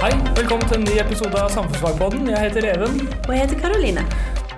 Hei, 0.00 0.14
velkommen 0.32 0.64
til 0.64 0.78
en 0.78 0.86
ny 0.88 0.94
episode 0.96 1.36
av 1.36 1.50
Samfunnsfagpodden. 1.52 2.30
Jeg 2.30 2.40
heter 2.46 2.64
Even. 2.70 2.94
Og 3.26 3.34
jeg 3.34 3.42
heter 3.42 3.58
Karoline. 3.60 4.00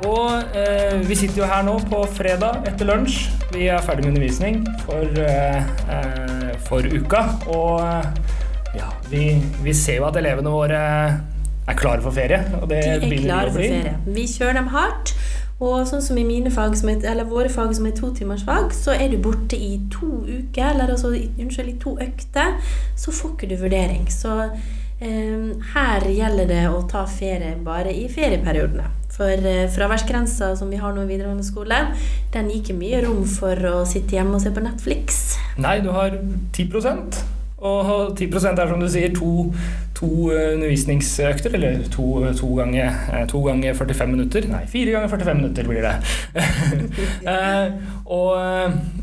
Og 0.06 0.52
eh, 0.54 1.00
vi 1.02 1.16
sitter 1.18 1.40
jo 1.40 1.48
her 1.50 1.64
nå 1.66 1.72
på 1.90 2.02
fredag 2.14 2.68
etter 2.70 2.86
lunsj. 2.86 3.16
Vi 3.50 3.64
er 3.66 3.82
ferdig 3.82 4.04
med 4.04 4.12
undervisning 4.12 4.60
for, 4.84 5.02
eh, 5.18 5.72
eh, 5.96 6.52
for 6.68 6.86
uka. 6.86 7.24
Og 7.56 7.82
eh, 7.82 8.36
ja, 8.78 8.86
vi, 9.10 9.24
vi 9.64 9.74
ser 9.74 9.98
jo 9.98 10.06
at 10.06 10.18
elevene 10.20 10.52
våre 10.54 10.78
er 10.78 11.78
klare 11.80 12.04
for 12.04 12.14
ferie. 12.14 12.38
Og 12.60 12.68
det 12.70 12.78
De 13.02 13.08
er 13.08 13.24
klare 13.24 13.50
for 13.50 13.64
ferie. 13.64 13.96
Vi 14.06 14.28
kjører 14.30 14.60
dem 14.60 14.70
hardt. 14.76 15.10
Og 15.58 15.82
sånn 15.90 16.04
som 16.06 16.20
i 16.22 16.24
mine 16.26 16.52
fag, 16.54 16.76
som 16.78 16.92
er, 16.92 17.02
eller 17.10 17.26
våre 17.26 17.50
fag 17.50 17.74
som 17.74 17.88
er 17.90 17.96
totimersfag, 17.98 18.70
så 18.78 18.94
er 18.94 19.10
du 19.10 19.18
borte 19.26 19.58
i 19.58 19.74
to 19.90 20.22
uker, 20.22 20.70
eller 20.70 20.94
altså, 20.94 21.10
unnskyld, 21.14 21.74
i 21.74 21.76
to 21.82 21.96
økter, 22.02 22.56
så 22.98 23.14
får 23.14 23.34
ikke 23.34 23.50
du 23.50 23.58
vurdering. 23.66 24.06
Så 24.10 24.38
her 25.02 26.08
gjelder 26.08 26.48
det 26.50 26.64
å 26.70 26.82
ta 26.90 27.04
ferie 27.10 27.56
bare 27.64 27.92
i 27.94 28.08
ferieperiodene. 28.12 28.88
For 29.12 29.28
eh, 29.28 29.68
fraværsgrensa 29.72 30.54
som 30.56 30.70
vi 30.72 30.80
har 30.80 30.94
nå 30.94 31.04
i 31.04 31.10
videregående 31.10 31.44
skole, 31.44 31.82
den 32.32 32.48
gir 32.48 32.62
ikke 32.62 32.78
mye 32.78 33.02
rom 33.04 33.22
for 33.28 33.68
å 33.68 33.82
sitte 33.88 34.16
hjemme 34.16 34.38
og 34.38 34.44
se 34.44 34.54
på 34.54 34.64
Netflix. 34.64 35.22
Nei, 35.60 35.80
du 35.84 35.90
har 35.92 36.16
10% 36.56 37.22
og 37.62 38.18
10% 38.18 38.58
er 38.58 38.70
som 38.72 38.80
du 38.82 38.88
sier 38.90 39.12
to, 39.14 39.52
to 40.02 40.30
eh, 40.34 40.52
undervisningsøkter, 40.56 41.54
eller 41.56 41.84
to, 41.92 42.06
to, 42.38 42.50
ganger, 42.58 42.90
eh, 43.12 43.24
to 43.30 43.42
ganger 43.46 43.76
45 43.78 44.10
minutter. 44.10 44.48
Nei, 44.50 44.64
fire 44.70 44.96
ganger 44.96 45.12
45 45.14 45.40
minutter 45.42 45.70
blir 45.70 45.86
det. 45.86 45.96
Eh, 47.22 47.68
og 48.10 48.34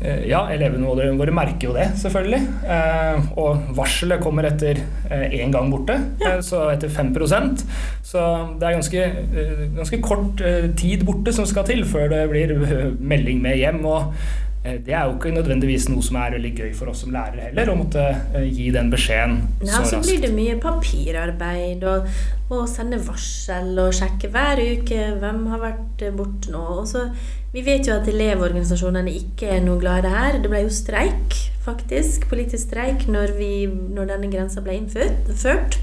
eh, 0.04 0.26
ja, 0.28 0.42
elevene 0.52 0.86
våre, 0.86 1.32
merker 1.34 1.70
jo 1.70 1.74
det, 1.74 1.86
selvfølgelig. 2.00 2.40
Eh, 2.68 3.30
Og 3.40 3.70
varselet 3.76 4.20
kommer 4.22 4.46
etter 4.48 4.82
én 5.10 5.52
gang 5.54 5.70
borte, 5.72 5.96
eh, 6.20 6.38
så 6.44 6.66
etter 6.74 6.92
5% 6.92 7.64
Så 8.06 8.26
det 8.60 8.68
er 8.68 8.76
ganske, 8.76 9.06
eh, 9.06 9.64
ganske 9.78 10.00
kort 10.04 10.44
eh, 10.44 10.68
tid 10.78 11.04
borte 11.08 11.32
som 11.34 11.48
skal 11.48 11.66
til 11.68 11.82
før 11.88 12.10
det 12.12 12.22
blir 12.32 12.54
eh, 12.60 12.86
melding 13.00 13.42
med 13.42 13.58
hjem. 13.60 13.82
og 13.88 14.12
Eh, 14.12 14.49
Det 14.60 14.92
er 14.92 15.06
jo 15.08 15.14
ikke 15.14 15.30
nødvendigvis 15.32 15.86
noe 15.88 16.04
som 16.04 16.18
er 16.20 16.34
veldig 16.34 16.50
gøy 16.58 16.72
for 16.76 16.92
oss 16.92 17.00
som 17.00 17.14
lærere 17.14 17.46
heller, 17.46 17.70
å 17.72 17.78
måtte 17.78 18.02
eh, 18.36 18.44
gi 18.44 18.66
den 18.74 18.90
beskjeden 18.92 19.38
Ja, 19.64 19.78
så 19.80 19.94
så 19.94 20.00
blir 20.04 20.20
det 20.20 20.34
mye 20.36 20.58
papirarbeid 20.60 21.86
og, 21.88 22.10
og 22.52 22.66
sende 22.68 22.98
varsel 23.06 23.72
og 23.80 23.96
sjekke 23.96 24.28
hver 24.34 24.60
uke 24.60 25.06
hvem 25.22 25.46
har 25.54 25.64
vært 25.64 26.04
eh, 26.04 26.12
borte 26.12 26.52
nå. 26.52 26.60
Og 26.82 26.84
så, 26.92 27.06
vi 27.54 27.64
vet 27.64 27.88
jo 27.88 27.96
at 27.96 28.12
elevorganisasjonene 28.12 29.16
ikke 29.22 29.48
er 29.56 29.64
noe 29.64 29.80
glad 29.80 30.02
i 30.02 30.08
det 30.10 30.14
her. 30.18 30.40
Det 30.44 30.52
ble 30.52 30.64
jo 30.66 30.76
streik, 30.76 31.40
faktisk, 31.64 32.28
politisk 32.28 32.68
streik, 32.68 33.08
når, 33.08 33.32
vi, 33.40 33.52
når 33.64 34.12
denne 34.12 34.28
grensa 34.34 34.60
ble 34.64 34.76
innført. 34.76 35.80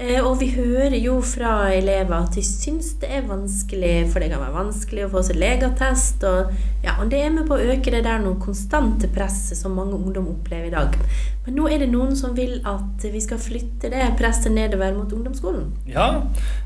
Eh, 0.00 0.20
Og 0.24 0.38
vi 0.40 0.46
hører 0.54 0.94
jo 0.96 1.18
fra 1.20 1.68
elever 1.76 2.14
at 2.22 2.32
de 2.38 2.40
syns 2.46 2.94
det 3.02 3.10
er 3.18 3.26
vanskelig, 3.28 4.06
for 4.12 4.22
det 4.22 4.30
kan 4.32 4.40
være 4.40 4.54
vanskelig 4.56 5.04
å 5.06 5.10
få 5.12 5.22
seg 5.26 5.36
legeattest. 5.42 6.24
Og, 6.24 6.54
ja, 6.84 6.94
og 7.02 7.10
det 7.12 7.20
er 7.26 7.34
med 7.34 7.44
på 7.50 7.58
å 7.58 7.66
øke 7.74 7.92
det 7.92 8.04
der 8.06 8.22
noe 8.24 8.40
konstante 8.40 9.10
presset 9.12 9.60
som 9.60 9.76
mange 9.76 9.98
ungdom 9.98 10.30
opplever 10.32 10.70
i 10.70 10.72
dag. 10.72 10.96
Men 11.44 11.56
nå 11.56 11.66
er 11.72 11.80
det 11.82 11.88
noen 11.92 12.14
som 12.16 12.34
vil 12.36 12.58
at 12.68 13.04
vi 13.12 13.20
skal 13.24 13.38
flytte 13.40 13.88
det 13.92 14.06
presset 14.18 14.52
nedover 14.52 14.92
mot 14.96 15.12
ungdomsskolen. 15.16 15.70
Ja, 15.88 16.06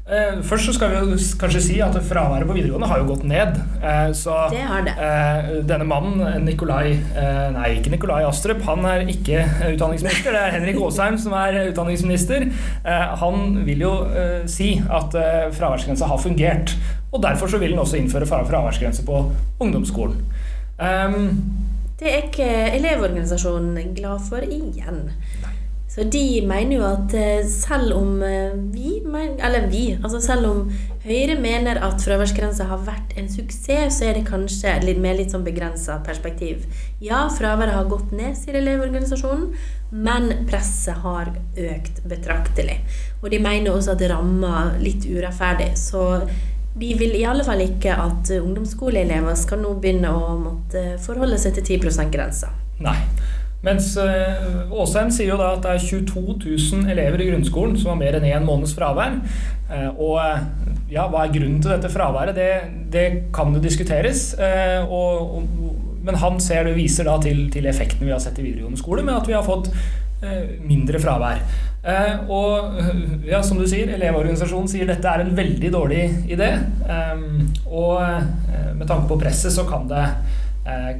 eh, 0.07 0.39
Først 0.45 0.67
så 0.69 0.75
skal 0.77 0.95
vi 0.95 1.19
kanskje 1.41 1.63
si 1.63 1.77
at 1.83 1.95
fraværet 2.07 2.47
på 2.51 2.55
videregående 2.57 2.89
har 2.91 2.99
jo 3.03 3.07
gått 3.13 3.25
ned. 3.27 3.59
Eh, 3.83 4.11
så 4.19 4.35
Det 4.51 4.63
har 4.67 4.83
det. 4.87 4.95
eh, 4.99 5.63
denne 5.67 5.87
mannen, 5.87 6.45
Nikolai 6.45 6.93
eh, 7.17 7.51
Nei, 7.55 7.69
ikke 7.81 7.91
Nikolai 7.95 8.23
Astrup. 8.29 8.63
Han 8.67 8.85
er 8.85 9.07
ikke 9.07 9.39
eh, 9.43 9.75
utdanningsminister. 9.75 10.31
Det 10.35 10.43
er 10.43 10.55
Henrik 10.59 10.79
Asheim 10.87 11.19
som 11.19 11.33
er 11.39 11.61
eh, 11.63 11.71
utdanningsminister. 11.73 12.47
Eh, 12.85 13.07
han 13.25 13.63
vil 13.67 13.81
jo 13.87 13.93
eh, 14.05 14.45
si 14.51 14.75
at 14.91 15.15
eh, 15.21 15.49
fraværsgrensa 15.57 16.07
har 16.11 16.19
fungert. 16.23 16.77
Og 17.13 17.23
derfor 17.23 17.47
så 17.47 17.59
vil 17.59 17.71
han 17.75 17.79
også 17.79 17.97
innføre 17.97 18.27
fra- 18.27 18.43
fraværsgrense 18.49 19.05
på 19.07 19.31
ungdomsskolen. 19.61 20.17
Um, 20.81 21.45
Det 22.01 22.09
er 22.11 22.23
ikke 22.27 22.47
Elevorganisasjonen 22.75 23.95
glad 23.97 24.19
for 24.29 24.43
igjen. 24.43 25.11
Så 25.89 26.03
de 26.11 26.43
mener 26.47 26.77
jo 26.77 26.85
at 26.89 27.15
eh, 27.15 27.45
selv 27.47 27.95
om 27.95 28.23
eh, 28.23 28.51
vi, 28.75 28.97
men- 29.07 29.39
eller 29.39 29.69
vi, 29.71 29.93
altså 30.03 30.21
selv 30.21 30.47
om 30.51 30.73
Høyre 31.05 31.35
mener 31.37 31.77
at 31.85 32.01
fraværsgrensa 32.01 32.65
har 32.71 32.81
vært 32.87 33.11
en 33.21 33.27
suksess, 33.29 33.99
så 33.99 34.07
er 34.09 34.17
det 34.17 34.23
kanskje 34.25 34.73
litt, 34.87 35.01
med 35.05 35.19
litt 35.19 35.35
sånn 35.35 35.45
begrensa 35.45 35.99
perspektiv. 36.07 36.63
Ja, 37.05 37.27
fraværet 37.29 37.77
har 37.77 37.91
gått 37.91 38.15
ned, 38.17 38.33
sier 38.41 38.57
Elevorganisasjonen, 38.57 39.51
men 39.93 40.47
presset 40.49 41.05
har 41.05 41.29
økt 41.61 42.01
betraktelig. 42.09 42.79
Og 43.21 43.29
de 43.35 43.43
mener 43.45 43.75
også 43.75 43.93
at 43.93 44.01
det 44.01 44.09
rammer 44.15 44.79
litt 44.81 45.05
urettferdig. 45.05 45.75
Så 45.77 46.25
de 46.75 46.97
vil 46.97 47.13
i 47.21 47.27
alle 47.29 47.45
fall 47.45 47.61
ikke 47.67 48.01
at 48.01 48.33
ungdomsskoleelever 48.41 49.37
skal 49.39 49.61
nå 49.61 49.77
begynne 49.77 50.09
å 50.09 50.35
måtte 50.41 50.87
forholde 51.05 51.37
seg 51.39 51.59
til 51.59 51.69
10 51.83 51.85
%-grensa. 51.93 52.49
Nei. 52.81 52.97
Mens 53.65 53.95
eh, 53.97 54.73
Åsheim 54.73 55.11
sier 55.15 55.33
jo 55.33 55.41
da 55.41 55.55
at 55.55 55.65
det 55.65 55.75
er 55.79 55.87
22 56.05 56.37
000 56.45 56.93
elever 56.93 57.23
i 57.25 57.31
grunnskolen 57.31 57.79
som 57.81 57.95
har 57.95 58.01
mer 58.03 58.19
enn 58.19 58.29
én 58.29 58.45
måneds 58.45 58.75
fravær. 58.77 59.17
Eh, 59.73 59.89
og 59.95 60.19
eh, 60.21 60.45
ja, 60.93 61.07
hva 61.09 61.25
er 61.25 61.33
grunnen 61.33 61.63
til 61.65 61.73
dette 61.73 61.93
fraværet? 61.93 62.37
Det, 62.37 62.51
det 62.93 63.07
kan 63.35 63.55
jo 63.57 63.65
diskuteres. 63.65 64.35
og, 64.85 65.37
og, 65.39 65.85
men 66.05 66.21
han 66.21 66.41
ser 66.45 66.69
det 66.69 66.77
viser 66.77 67.09
da 67.09 67.17
til, 67.23 67.47
til 67.53 67.67
effekten 67.71 68.05
vi 68.05 68.13
har 68.13 68.21
sett 68.21 68.39
i 68.39 68.45
videregående 68.45 68.81
skole, 68.81 69.05
med 69.07 69.17
at 69.17 69.31
vi 69.31 69.37
har 69.37 69.47
fått 69.47 69.73
mindre 70.65 71.01
fravær. 71.03 71.41
Og 72.33 72.79
ja, 73.29 73.43
som 73.45 73.59
du 73.61 73.67
sier, 73.69 73.91
Elevorganisasjonen 73.97 74.71
sier 74.71 74.89
dette 74.89 75.09
er 75.09 75.25
en 75.25 75.35
veldig 75.37 75.73
dårlig 75.73 76.05
idé. 76.33 76.51
Og 77.69 77.99
med 78.77 78.87
tanke 78.89 79.09
på 79.11 79.19
presset 79.21 79.53
så 79.53 79.67
kan 79.69 79.89
det, 79.91 80.05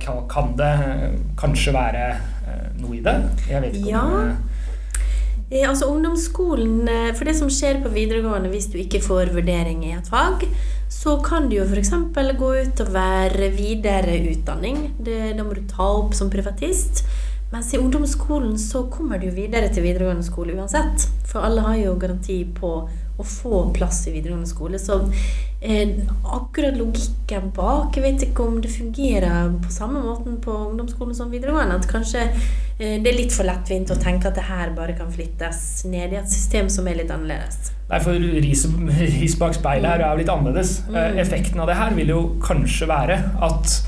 kan, 0.05 0.53
det 0.59 0.73
kanskje 1.41 1.77
være 1.77 2.09
noe 2.85 2.99
i 2.99 3.03
det. 3.05 3.17
Jeg 3.51 3.65
vet 3.65 3.79
ikke 3.81 3.91
Ja. 3.91 4.05
om 4.05 4.37
det... 5.51 5.65
altså 5.69 5.91
ungdomsskolen, 5.93 6.89
eh, 6.89 7.13
For 7.15 7.25
det 7.25 7.37
som 7.37 7.51
skjer 7.53 7.83
på 7.83 7.93
videregående 7.93 8.51
hvis 8.53 8.71
du 8.73 8.79
ikke 8.79 9.03
får 9.03 9.35
vurdering 9.35 9.85
i 9.85 9.93
et 9.97 10.09
fag, 10.09 10.47
så 10.89 11.19
kan 11.25 11.49
du 11.51 11.57
jo 11.57 11.65
f.eks. 11.67 11.91
gå 12.39 12.51
ut 12.63 12.81
og 12.81 12.93
være 12.95 13.51
videre 13.57 14.19
utdanning. 14.31 14.95
Det, 14.99 15.37
det 15.37 15.45
må 15.45 15.55
du 15.55 15.63
ta 15.69 15.83
opp 15.99 16.15
som 16.15 16.31
privatist. 16.31 17.05
Mens 17.55 17.69
i 17.75 17.79
ungdomsskolen 17.79 18.57
så 18.59 18.87
kommer 18.91 19.19
du 19.19 19.29
jo 19.29 19.35
videre 19.37 19.69
til 19.71 19.85
videregående 19.85 20.25
skole 20.27 20.57
uansett. 20.59 21.05
For 21.29 21.45
alle 21.45 21.63
har 21.63 21.77
jo 21.79 21.93
garanti 22.03 22.41
på 22.57 22.71
å 23.15 23.23
få 23.23 23.69
plass 23.77 24.01
i 24.09 24.15
videregående 24.17 24.51
skole. 24.51 24.81
Så 24.83 24.97
eh, 25.05 25.54
akkurat 25.65 26.77
logikken 26.77 27.49
bak 27.57 27.97
Jeg 27.97 28.05
vet 28.05 28.25
ikke 28.27 28.45
om 28.45 28.59
det 28.61 28.73
fungerer 28.73 29.55
på 29.65 29.71
samme 29.73 30.03
måten 30.05 30.37
på 30.45 30.53
ungdomsskolen 30.53 31.17
som 31.17 31.31
videregående. 31.33 31.79
At 31.81 31.89
kanskje 31.89 32.27
eh, 32.27 32.99
det 33.01 33.09
er 33.09 33.17
litt 33.17 33.33
for 33.33 33.49
lettvint 33.49 33.93
å 33.93 33.97
tenke 34.01 34.29
at 34.29 34.37
det 34.37 34.45
her 34.49 34.75
bare 34.77 34.97
kan 34.99 35.13
flyttes 35.13 35.85
ned 35.89 36.13
i 36.13 36.21
et 36.21 36.29
system 36.31 36.69
som 36.73 36.89
er 36.89 37.01
litt 37.01 37.13
annerledes. 37.15 37.73
Nei, 37.89 38.01
for 38.05 38.29
ris, 38.45 38.67
ris 39.01 39.39
bak 39.41 39.57
speilet 39.57 39.89
her 39.89 40.05
er 40.05 40.13
jo 40.13 40.21
litt 40.23 40.33
annerledes. 40.33 40.77
Mm. 40.89 41.19
Effekten 41.25 41.65
av 41.65 41.73
det 41.73 41.81
her 41.81 41.97
vil 41.97 42.13
jo 42.13 42.21
kanskje 42.45 42.89
være 42.91 43.19
at, 43.49 43.79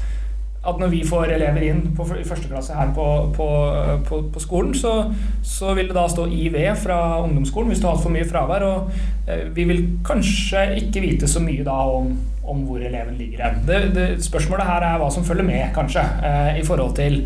at 0.67 0.81
når 0.81 0.93
vi 0.93 1.03
får 1.07 1.33
elever 1.37 1.67
inn 1.69 1.83
på 1.97 2.07
i 2.17 2.25
første 2.27 2.51
klasse 2.51 2.77
her 2.77 2.93
på, 2.97 3.07
på, 3.37 3.49
på, 4.09 4.21
på 4.35 4.43
skolen, 4.43 4.75
så, 4.75 4.95
så 5.47 5.75
vil 5.79 5.91
det 5.91 5.97
da 5.97 6.07
stå 6.11 6.27
IV 6.27 6.59
fra 6.83 7.01
ungdomsskolen 7.25 7.73
hvis 7.73 7.83
du 7.83 7.89
har 7.89 7.97
hatt 7.97 8.07
for 8.07 8.15
mye 8.15 8.29
fravær. 8.29 8.67
Og 8.67 9.29
eh, 9.31 9.47
vi 9.57 9.67
vil 9.71 9.85
kanskje 10.07 10.69
ikke 10.83 11.05
vite 11.05 11.31
så 11.31 11.43
mye 11.45 11.67
da 11.67 11.77
om, 11.99 12.13
om 12.47 12.65
hvor 12.67 12.83
eleven 12.83 13.19
ligger 13.19 13.47
hen. 13.47 14.23
Spørsmålet 14.23 14.69
her 14.69 14.89
er 14.91 15.03
hva 15.03 15.11
som 15.15 15.27
følger 15.27 15.47
med, 15.47 15.69
kanskje, 15.77 16.05
eh, 16.27 16.57
i 16.61 16.67
forhold 16.67 16.97
til 16.99 17.23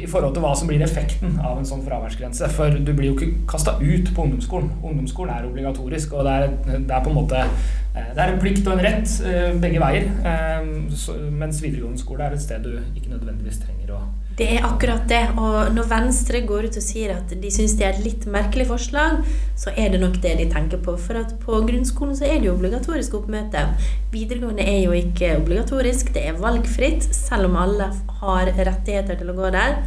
i 0.00 0.06
forhold 0.06 0.34
til 0.36 0.44
hva 0.44 0.52
som 0.58 0.68
blir 0.70 0.82
effekten 0.84 1.38
av 1.40 1.58
en 1.58 1.66
sånn 1.68 1.82
fraværsgrense. 1.86 2.48
For 2.54 2.70
du 2.70 2.92
blir 2.96 3.10
jo 3.10 3.16
ikke 3.18 3.46
kasta 3.50 3.76
ut 3.80 4.12
på 4.14 4.26
ungdomsskolen. 4.26 4.70
Ungdomsskolen 4.82 5.34
er 5.34 5.48
obligatorisk, 5.48 6.12
og 6.18 6.26
det 6.28 6.32
er, 6.38 6.56
det 6.78 6.96
er 6.96 7.04
på 7.04 7.12
en 7.12 7.18
måte 7.20 7.40
eh, 7.42 8.10
Det 8.14 8.22
er 8.22 8.32
en 8.34 8.40
plikt 8.42 8.66
og 8.66 8.76
en 8.76 8.84
rett 8.86 9.14
eh, 9.26 9.50
begge 9.62 9.82
veier. 9.82 10.10
eh, 10.24 11.30
Mens 11.30 11.62
videregående 11.62 12.00
skole 12.00 12.26
er 12.26 12.36
et 12.36 12.42
sted 12.42 12.62
du 12.64 12.76
ikke 12.94 13.14
nødvendigvis 13.14 13.62
trenger 13.64 13.96
å 13.96 14.02
Det 14.40 14.46
er 14.56 14.64
akkurat 14.64 15.02
det. 15.04 15.20
Og 15.36 15.74
når 15.74 15.88
Venstre 15.90 16.40
går 16.48 16.70
ut 16.70 16.76
og 16.80 16.84
sier 16.84 17.12
at 17.12 17.32
de 17.42 17.50
syns 17.52 17.74
det 17.76 17.84
er 17.84 17.98
et 17.98 18.06
litt 18.06 18.22
merkelig 18.24 18.70
forslag, 18.70 19.18
så 19.60 19.74
er 19.76 19.92
det 19.92 20.00
nok 20.00 20.16
det 20.22 20.32
de 20.38 20.46
tenker 20.48 20.80
på. 20.80 20.94
For 20.96 21.20
at 21.20 21.34
på 21.42 21.58
grunnskolen 21.68 22.16
så 22.16 22.24
er 22.24 22.40
det 22.40 22.48
jo 22.48 22.54
obligatorisk 22.56 23.18
oppmøte. 23.20 23.66
Videregående 24.14 24.64
er 24.64 24.78
jo 24.86 24.96
ikke 24.96 25.34
obligatorisk, 25.42 26.14
det 26.16 26.24
er 26.30 26.40
valgfritt. 26.40 27.04
Selv 27.12 27.50
om 27.50 27.58
alle 27.60 27.90
har 28.22 28.54
rettigheter 28.56 29.20
til 29.20 29.28
å 29.28 29.36
gå 29.36 29.52
der, 29.52 29.82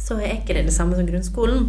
så 0.00 0.16
er 0.16 0.38
ikke 0.38 0.56
det 0.56 0.70
det 0.70 0.76
samme 0.78 0.96
som 0.96 1.04
grunnskolen. 1.04 1.68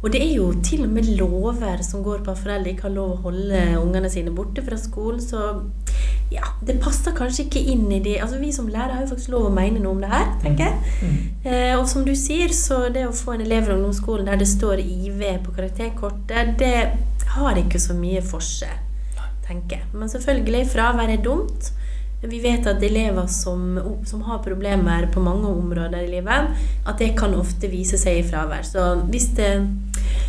Og 0.00 0.10
det 0.10 0.24
er 0.24 0.34
jo 0.40 0.50
til 0.64 0.82
og 0.88 0.94
med 0.96 1.06
lover 1.20 1.84
som 1.86 2.02
går 2.02 2.24
på 2.24 2.34
at 2.34 2.40
foreldre 2.40 2.72
ikke 2.72 2.88
har 2.88 2.96
lov 2.96 3.14
å 3.14 3.22
holde 3.28 3.62
ungene 3.78 4.10
sine 4.10 4.34
borte 4.34 4.64
fra 4.66 4.78
skolen, 4.80 5.22
så 5.22 5.60
ja, 6.30 6.46
det 6.62 6.76
passer 6.82 7.14
kanskje 7.16 7.48
ikke 7.48 7.62
inn 7.72 7.88
i 7.90 7.98
de 8.04 8.12
Altså 8.22 8.38
Vi 8.38 8.52
som 8.54 8.68
lærere 8.70 8.94
har 8.94 9.02
jo 9.02 9.10
faktisk 9.10 9.32
lov 9.32 9.48
å 9.48 9.54
mene 9.54 9.80
noe 9.82 9.96
om 9.96 10.02
det 10.02 10.10
her, 10.12 10.28
tenker 10.44 10.68
jeg. 10.68 11.16
Eh, 11.42 11.72
og 11.74 11.88
som 11.90 12.04
du 12.06 12.12
sier, 12.18 12.52
så 12.54 12.84
det 12.92 13.06
å 13.08 13.16
få 13.16 13.34
en 13.34 13.42
elev 13.42 13.66
i 13.66 13.74
ungdomsskolen 13.74 14.30
der 14.30 14.38
det 14.38 14.46
står 14.50 14.82
IV 14.84 15.24
på 15.46 15.54
karakterkortet, 15.56 16.54
det 16.60 16.74
har 17.34 17.58
ikke 17.58 17.80
så 17.82 17.96
mye 17.98 18.22
for 18.22 18.44
seg, 18.44 18.78
tenker 19.46 19.80
jeg. 19.80 19.90
Men 19.96 20.12
selvfølgelig, 20.12 20.64
fravær 20.70 21.10
er 21.10 21.22
dumt. 21.24 21.72
Vi 22.20 22.38
vet 22.44 22.66
at 22.68 22.82
elever 22.84 23.26
som, 23.32 23.78
som, 24.04 24.22
har 24.28 24.42
problemer 24.44 25.06
på 25.12 25.22
mange 25.24 25.48
områder 25.48 26.04
i 26.04 26.10
livet, 26.18 26.50
at 26.84 26.98
det 27.00 27.14
kan 27.16 27.34
ofte 27.34 27.70
vise 27.72 27.98
seg 27.98 28.20
i 28.20 28.26
fravær. 28.26 28.66
Så 28.68 28.90
hvis 29.08 29.30
det, 29.38 29.54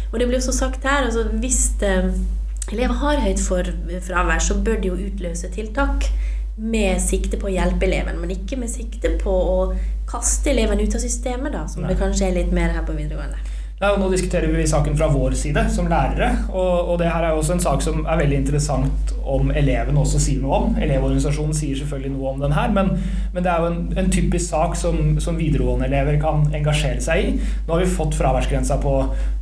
og 0.10 0.20
det 0.20 0.30
blir 0.30 0.40
også 0.40 0.56
sagt 0.56 0.88
her, 0.88 1.10
altså 1.10 1.28
hvis 1.44 1.66
det, 1.84 1.98
elever 2.76 3.00
har 3.02 3.24
høyt 3.24 3.42
fravær, 3.42 4.44
så 4.44 4.58
bør 4.64 4.82
de 4.82 4.92
jo 4.92 5.00
utløse 5.10 5.50
tiltak 5.54 6.08
med 6.62 7.00
sikte 7.02 7.40
på 7.42 7.50
å 7.50 7.54
hjelpe 7.54 7.88
eleven, 7.88 8.20
men 8.22 8.34
ikke 8.36 8.60
med 8.60 8.70
sikte 8.72 9.16
på 9.22 9.32
å 9.32 9.58
kaste 10.10 10.52
eleven 10.52 10.82
ut 10.82 10.96
av 10.96 11.04
systemet, 11.04 11.54
da, 11.56 11.66
som 11.72 11.86
Nei. 11.86 11.92
det 11.92 12.00
kanskje 12.02 12.28
er 12.28 12.38
litt 12.42 12.52
mer 12.56 12.74
her 12.76 12.86
på 12.86 12.96
videregående. 12.98 13.40
Ja, 13.82 13.96
nå 13.98 14.12
diskuterer 14.12 14.48
vi 14.48 14.68
saken 14.68 14.94
fra 14.98 15.08
vår 15.10 15.34
side 15.34 15.64
som 15.74 15.88
lærere. 15.90 16.28
Og, 16.52 16.92
og, 16.92 17.00
det 17.02 17.08
her 17.10 17.26
er 17.26 17.34
også 17.34 17.56
en 17.56 17.64
sak 17.64 17.82
som 17.82 18.04
er 18.06 18.20
veldig 18.20 18.38
interessant 18.44 19.14
om 19.26 19.50
eleven 19.58 19.98
også 19.98 20.20
sier 20.22 20.44
noe 20.44 20.60
om. 20.60 20.76
Elevorganisasjonen 20.78 21.56
sier 21.58 21.80
selvfølgelig 21.80 22.12
noe 22.14 22.36
om 22.36 22.44
den 22.44 22.54
her, 22.54 22.70
men, 22.76 22.92
men 23.34 23.42
det 23.42 23.50
er 23.50 23.64
jo 23.64 23.72
en, 23.72 23.80
en 23.98 24.12
typisk 24.14 24.52
sak 24.52 24.78
som, 24.78 25.18
som 25.24 25.40
videregående 25.40 25.88
elever 25.90 26.20
kan 26.22 26.46
engasjere 26.54 27.02
seg 27.02 27.24
i. 27.24 27.32
Nå 27.66 27.74
har 27.74 27.82
vi 27.82 27.90
fått 27.90 28.18
fraværsgrensa 28.20 28.78
på, 28.84 28.94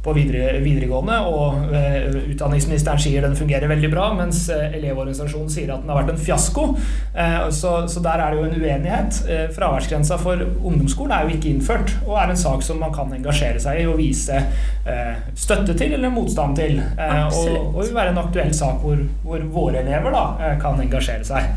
på 0.06 0.16
videre, 0.16 0.62
videregående, 0.64 1.20
og 1.28 1.76
eh, 1.76 2.08
utdanningsministeren 2.32 3.04
sier 3.04 3.28
den 3.28 3.36
fungerer 3.40 3.68
veldig 3.72 3.92
bra, 3.92 4.08
mens 4.22 4.46
eh, 4.56 4.70
Elevorganisasjonen 4.80 5.52
sier 5.52 5.76
at 5.76 5.84
den 5.84 5.92
har 5.92 6.00
vært 6.00 6.14
en 6.16 6.24
fiasko. 6.30 6.70
Eh, 7.12 7.50
så, 7.60 7.76
så, 7.92 8.06
der 8.08 8.24
er 8.24 8.32
det 8.32 8.40
jo 8.40 8.48
en 8.48 8.56
uenighet. 8.56 9.22
fraværsgrensa 9.56 10.16
for 10.22 10.48
ungdomsskolen 10.48 11.16
er 11.18 11.28
jo 11.28 11.36
ikke 11.36 11.52
innført, 11.52 11.96
og 12.08 12.16
er 12.22 12.32
en 12.32 12.40
sak 12.40 12.64
som 12.64 12.80
man 12.80 12.96
kan 12.96 13.12
engasjere 13.20 13.60
seg 13.60 13.84
i 13.84 13.88
og 13.90 14.00
vise 14.00 14.29
vise 14.30 14.46
eh, 14.86 15.20
støtte 15.36 15.76
til 15.78 15.94
eller 15.94 16.10
motstand 16.14 16.58
til. 16.60 16.80
Eh, 16.80 17.28
og, 17.28 17.76
og 17.76 17.84
vil 17.84 17.96
være 17.96 18.14
en 18.14 18.24
aktuell 18.24 18.54
sak 18.56 18.82
hvor, 18.84 18.98
hvor 19.24 19.46
våre 19.54 19.84
elever 19.84 20.14
da, 20.16 20.26
eh, 20.40 20.58
kan 20.62 20.82
engasjere 20.82 21.26
seg. 21.26 21.54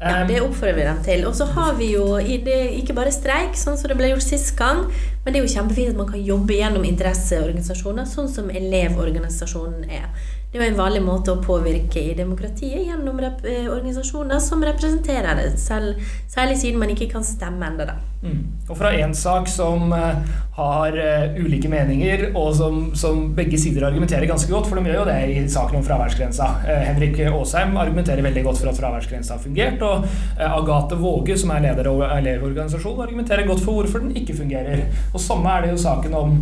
Ja, 0.00 0.24
Det 0.24 0.38
oppfordrer 0.40 0.78
vi 0.78 0.84
dem 0.86 1.00
til. 1.04 1.26
Og 1.28 1.34
så 1.36 1.44
har 1.44 1.74
vi 1.76 1.90
jo 1.92 2.16
ikke 2.16 2.94
bare 2.96 3.12
streik, 3.12 3.56
sånn 3.60 3.76
som 3.76 3.90
det 3.90 3.98
ble 3.98 4.14
gjort 4.14 4.24
sist 4.24 4.54
gang, 4.56 4.86
men 5.24 5.34
det 5.34 5.40
er 5.40 5.44
jo 5.44 5.52
kjempefint 5.52 5.92
at 5.92 5.98
man 5.98 6.08
kan 6.08 6.22
jobbe 6.24 6.56
gjennom 6.56 6.86
interesseorganisasjoner, 6.88 8.08
sånn 8.08 8.30
som 8.32 8.48
Elevorganisasjonen 8.48 9.84
er. 9.90 10.08
Det 10.50 10.58
er 10.58 10.64
jo 10.64 10.70
en 10.72 10.80
vanlig 10.80 11.02
måte 11.04 11.34
å 11.34 11.42
påvirke 11.44 12.00
i 12.00 12.16
demokratiet 12.16 12.88
gjennom 12.88 13.20
organisasjoner 13.20 14.40
som 14.42 14.64
representerer 14.64 15.36
det, 15.38 15.52
selv, 15.60 16.00
særlig 16.32 16.56
siden 16.64 16.80
man 16.80 16.96
ikke 16.96 17.12
kan 17.12 17.26
stemme 17.26 17.68
ennå, 17.68 17.86
da. 17.92 18.00
Mm. 18.20 18.40
Og 18.68 18.76
fra 18.76 18.90
én 18.92 19.14
sak 19.16 19.46
som 19.48 19.92
uh, 19.96 20.18
har 20.58 20.96
uh, 20.96 21.38
ulike 21.40 21.70
meninger, 21.72 22.26
og 22.36 22.50
som, 22.58 22.82
som, 22.92 23.22
begge 23.36 23.56
sider 23.58 23.86
argumenterer 23.88 24.28
ganske 24.28 24.50
godt, 24.52 24.68
for 24.68 24.76
de 24.76 24.90
gjør 24.90 24.98
jo 25.00 25.06
det 25.08 25.16
i 25.32 25.44
saken 25.48 25.78
om 25.78 25.86
fraværsgrensa. 25.86 26.48
Uh, 26.66 26.82
Henrik 26.84 27.16
Aasheim 27.24 27.78
argumenterer 27.80 28.26
veldig 28.26 28.42
godt 28.44 28.60
for 28.60 28.72
at 28.72 28.80
fraværsgrensa 28.80 29.38
har 29.38 29.44
fungert, 29.44 29.80
og 29.86 30.04
Agathe 30.36 30.98
Våge, 31.00 31.38
som 31.40 31.54
er 31.54 31.64
leder 31.64 31.88
av 31.88 32.04
Elevorganisasjonen, 32.18 33.06
argumenterer 33.06 33.48
godt 33.48 33.64
for 33.64 33.80
hvorfor 33.80 34.04
den 34.04 34.12
ikke 34.20 34.36
fungerer. 34.42 34.84
Og 35.14 35.24
samme 35.24 35.56
er 35.56 35.64
det 35.64 35.72
jo 35.72 35.80
saken 35.80 36.16
om, 36.18 36.36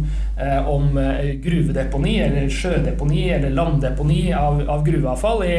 om 0.72 0.90
gruvedeponi, 1.44 2.18
eller 2.26 2.50
sjødeponi, 2.52 3.28
eller 3.36 3.54
landdeponi 3.54 4.20
av, 4.36 4.64
av 4.66 4.84
gruveavfall 4.86 5.46
i, 5.46 5.56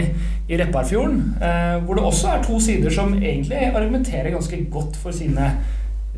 i 0.50 0.58
Repparfjorden. 0.58 1.20
Eh, 1.42 1.76
hvor 1.86 1.96
det 1.98 2.06
også 2.06 2.32
er 2.34 2.46
to 2.46 2.60
sider 2.64 2.94
som 2.94 3.14
egentlig 3.14 3.70
argumenterer 3.70 4.34
ganske 4.34 4.64
godt 4.72 4.98
for 4.98 5.16
sine, 5.16 5.52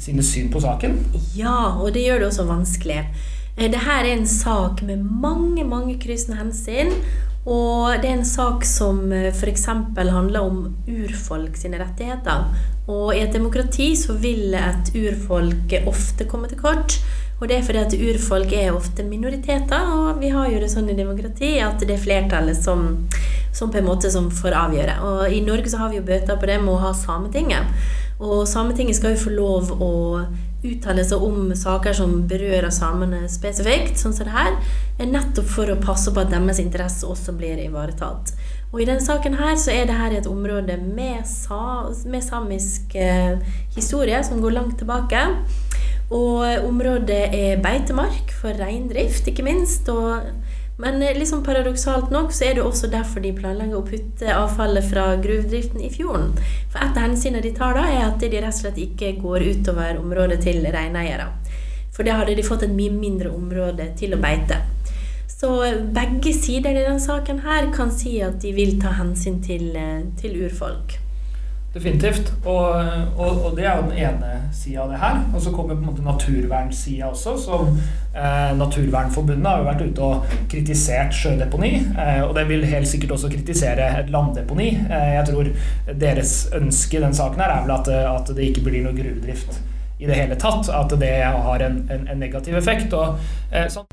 sine 0.01 0.25
syn 0.25 0.49
på 0.53 0.61
saken. 0.63 0.97
Ja, 1.37 1.77
og 1.77 1.93
det 1.95 2.05
gjør 2.07 2.23
det 2.23 2.31
også 2.31 2.47
vanskelig. 2.49 3.03
Eh, 3.57 3.67
Dette 3.67 3.97
er 3.99 4.09
en 4.11 4.25
sak 4.27 4.81
med 4.87 5.03
mange 5.03 5.65
mange 5.67 5.99
kryssende 6.01 6.41
hensyn. 6.41 6.95
Og 7.41 7.95
det 7.97 8.05
er 8.05 8.19
en 8.19 8.27
sak 8.27 8.65
som 8.69 9.07
eh, 9.11 9.31
f.eks. 9.33 9.65
handler 9.65 10.41
om 10.41 10.75
urfolk 10.85 11.57
sine 11.57 11.79
rettigheter. 11.81 12.45
Og 12.91 13.15
i 13.15 13.23
et 13.23 13.33
demokrati 13.33 13.95
så 13.97 14.13
vil 14.21 14.53
et 14.57 14.93
urfolk 14.93 15.73
ofte 15.89 16.27
komme 16.29 16.51
til 16.51 16.61
kort. 16.61 16.99
Og 17.41 17.47
det 17.49 17.57
er 17.57 17.63
fordi 17.65 17.79
at 17.81 17.95
urfolk 17.97 18.51
er 18.53 18.75
ofte 18.77 19.01
minoriteter, 19.01 19.87
og 19.89 20.19
vi 20.21 20.29
har 20.29 20.51
jo 20.51 20.59
det 20.61 20.67
sånn 20.69 20.91
i 20.93 20.97
demokrati 20.97 21.55
at 21.65 21.81
det 21.81 21.95
er 21.95 22.03
flertallet 22.03 22.59
som, 22.59 23.07
som 23.49 23.71
på 23.73 23.79
en 23.79 23.87
måte 23.87 24.11
som 24.13 24.27
får 24.29 24.53
avgjøre. 24.59 24.99
Og 25.07 25.33
i 25.33 25.41
Norge 25.41 25.71
så 25.73 25.81
har 25.81 25.89
vi 25.89 25.97
jo 25.97 26.05
bøter 26.05 26.37
på 26.37 26.49
det 26.51 26.59
med 26.61 26.75
å 26.75 26.83
ha 26.83 26.93
Sametinget. 26.93 27.73
Og 28.21 28.45
Sametinget 28.47 28.99
skal 28.99 29.15
jo 29.15 29.23
få 29.23 29.33
lov 29.33 29.71
å 29.81 29.91
uttale 30.61 31.01
seg 31.07 31.23
om 31.25 31.49
saker 31.57 31.95
som 31.97 32.11
berører 32.29 32.69
samene 32.73 33.23
spesifikt, 33.31 33.97
sånn 33.97 34.13
som 34.13 34.27
det 34.27 34.35
her, 34.35 34.57
er 35.01 35.09
nettopp 35.09 35.47
for 35.49 35.71
å 35.73 35.79
passe 35.81 36.13
på 36.13 36.21
at 36.21 36.29
deres 36.29 36.61
interesse 36.61 37.07
også 37.09 37.33
blir 37.33 37.57
ivaretatt. 37.63 38.35
Og 38.69 38.83
i 38.83 38.85
denne 38.87 39.01
saken 39.03 39.39
her 39.39 39.57
så 39.59 39.73
er 39.73 39.89
det 39.89 39.97
her 39.97 40.13
et 40.15 40.29
område 40.29 40.77
med, 40.83 41.25
sa, 41.27 41.89
med 42.05 42.21
samisk 42.23 42.93
eh, 42.93 43.41
historie 43.73 44.21
som 44.23 44.43
går 44.43 44.55
langt 44.59 44.77
tilbake. 44.79 45.25
Og 46.11 46.67
området 46.67 47.23
er 47.33 47.61
beitemark 47.63 48.31
for 48.35 48.53
reindrift, 48.61 49.27
ikke 49.31 49.47
minst. 49.47 49.89
Og, 49.89 50.29
men 50.81 50.99
liksom 51.17 51.43
paradoksalt 51.45 52.09
nok 52.09 52.31
så 52.33 52.47
er 52.47 52.55
det 52.57 52.63
også 52.65 52.89
derfor 52.89 53.21
de 53.21 53.33
planlegger 53.37 53.77
å 53.77 53.85
putte 53.85 54.33
avfallet 54.33 54.87
fra 54.89 55.11
gruvedriften 55.21 55.83
i 55.85 55.91
fjorden. 55.93 56.31
For 56.73 56.81
et 56.81 56.97
av 56.97 57.05
hensynene 57.05 57.43
de 57.45 57.53
tar 57.57 57.77
da, 57.77 57.85
er 57.85 58.07
at 58.07 58.17
de 58.23 58.31
rett 58.33 58.49
og 58.49 58.59
slett 58.63 58.79
ikke 58.81 59.13
går 59.21 59.45
utover 59.51 60.01
området 60.01 60.39
til 60.47 60.65
reineiere. 60.65 61.29
For 61.93 62.07
da 62.07 62.17
hadde 62.21 62.37
de 62.39 62.47
fått 62.47 62.65
et 62.65 62.73
mye 62.73 62.93
mindre 62.95 63.29
område 63.35 63.91
til 63.99 64.15
å 64.15 64.21
beite. 64.21 64.61
Så 65.29 65.53
begge 65.93 66.33
sider 66.37 66.73
i 66.73 66.83
denne 66.83 67.01
saken 67.01 67.43
her 67.45 67.69
kan 67.75 67.93
si 67.93 68.17
at 68.25 68.41
de 68.41 68.53
vil 68.57 68.77
ta 68.81 68.95
hensyn 68.97 69.41
til, 69.45 69.71
til 70.21 70.43
urfolk. 70.47 71.00
Definitivt. 71.73 72.33
Og, 72.45 72.83
og, 73.17 73.45
og, 73.45 73.53
det 73.55 73.63
er 73.65 73.77
jo 73.77 73.85
den 73.87 73.99
ene 74.03 74.31
sida 74.51 74.81
av 74.83 74.91
det 74.91 74.99
her. 74.99 75.21
Og 75.31 75.43
så 75.43 75.53
kommer 75.55 75.77
på 75.77 75.79
en 75.79 75.87
måte 75.87 76.03
naturvernsida 76.03 77.07
også, 77.07 77.37
som 77.39 77.69
eh, 77.71 78.51
Naturvernforbundet 78.59 79.47
har 79.47 79.61
jo 79.61 79.69
vært 79.69 79.85
ute 79.85 80.09
og 80.09 80.33
kritisert 80.51 81.15
sjødeponi. 81.15 81.71
Eh, 81.95 82.19
og 82.25 82.35
det 82.35 82.43
vil 82.49 82.67
helt 82.67 82.91
sikkert 82.91 83.15
også 83.15 83.31
kritisere 83.31 83.87
et 84.01 84.11
landdeponi. 84.11 84.73
Eh, 84.83 85.13
jeg 85.15 85.29
tror 85.31 85.53
deres 86.03 86.35
ønske 86.59 86.99
i 86.99 87.05
den 87.05 87.15
saken 87.15 87.39
her 87.39 87.55
er 87.55 87.63
vel 87.63 87.75
at, 87.77 87.93
at, 88.17 88.35
det 88.35 88.51
ikke 88.51 88.65
blir 88.67 88.83
noe 88.83 88.97
gruvedrift 88.97 89.61
i 90.01 90.11
det 90.11 90.19
hele 90.19 90.35
tatt. 90.35 90.67
At 90.75 90.99
det 90.99 91.15
har 91.23 91.67
en, 91.69 91.85
en, 91.87 92.07
en 92.11 92.19
negativ 92.19 92.59
effekt. 92.59 92.91
Og, 92.99 93.15
eh, 93.55 93.71
sånn 93.71 93.87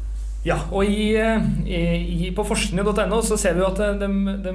ja, 0.47 0.57
og 0.71 0.87
i, 0.87 1.17
eh, 1.19 1.49
i, 1.67 2.29
på 2.35 2.45
forskning.no 2.47 3.19
så 3.27 3.37
ser 3.41 3.57
vi 3.57 3.65
jo 3.65 3.73
at 3.73 3.81
det, 3.81 4.07
de, 4.07 4.37
de, 4.45 4.53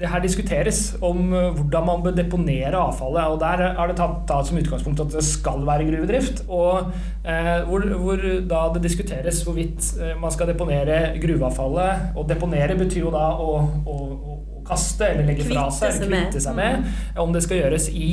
det 0.00 0.08
her 0.10 0.22
diskuteres 0.24 0.80
om 1.06 1.30
eh, 1.36 1.52
hvordan 1.54 1.86
man 1.86 2.02
bør 2.02 2.16
deponere 2.16 2.74
avfallet. 2.80 3.30
og 3.30 3.38
Der 3.40 3.62
er 3.70 3.92
det 3.92 3.96
tatt, 4.00 4.16
tatt 4.28 4.48
som 4.48 4.58
utgangspunkt 4.58 5.04
at 5.04 5.14
det 5.14 5.22
skal 5.24 5.62
være 5.68 5.86
gruvedrift. 5.86 6.44
og 6.48 6.90
eh, 7.22 7.62
hvor, 7.68 7.86
hvor, 8.02 8.26
da 8.50 8.64
det 8.74 8.84
diskuteres 8.88 9.42
hvorvidt 9.46 9.94
eh, 10.00 10.16
man 10.20 10.34
skal 10.34 10.50
deponere 10.50 11.14
gruveavfallet. 11.22 12.10
Og 12.16 12.28
deponere 12.28 12.78
betyr 12.80 13.06
jo 13.06 13.14
da 13.14 13.30
å, 13.38 13.54
å, 13.86 13.96
å 14.34 14.38
kaste 14.66 15.12
eller 15.12 15.30
legge 15.30 15.46
fra 15.46 15.68
seg 15.74 15.94
eller 15.94 16.24
kvitte 16.26 16.42
seg 16.42 16.58
med. 16.58 16.82
Mm. 16.82 17.22
Om 17.22 17.34
det 17.38 17.46
skal 17.46 17.62
gjøres 17.62 17.90
i, 17.94 18.12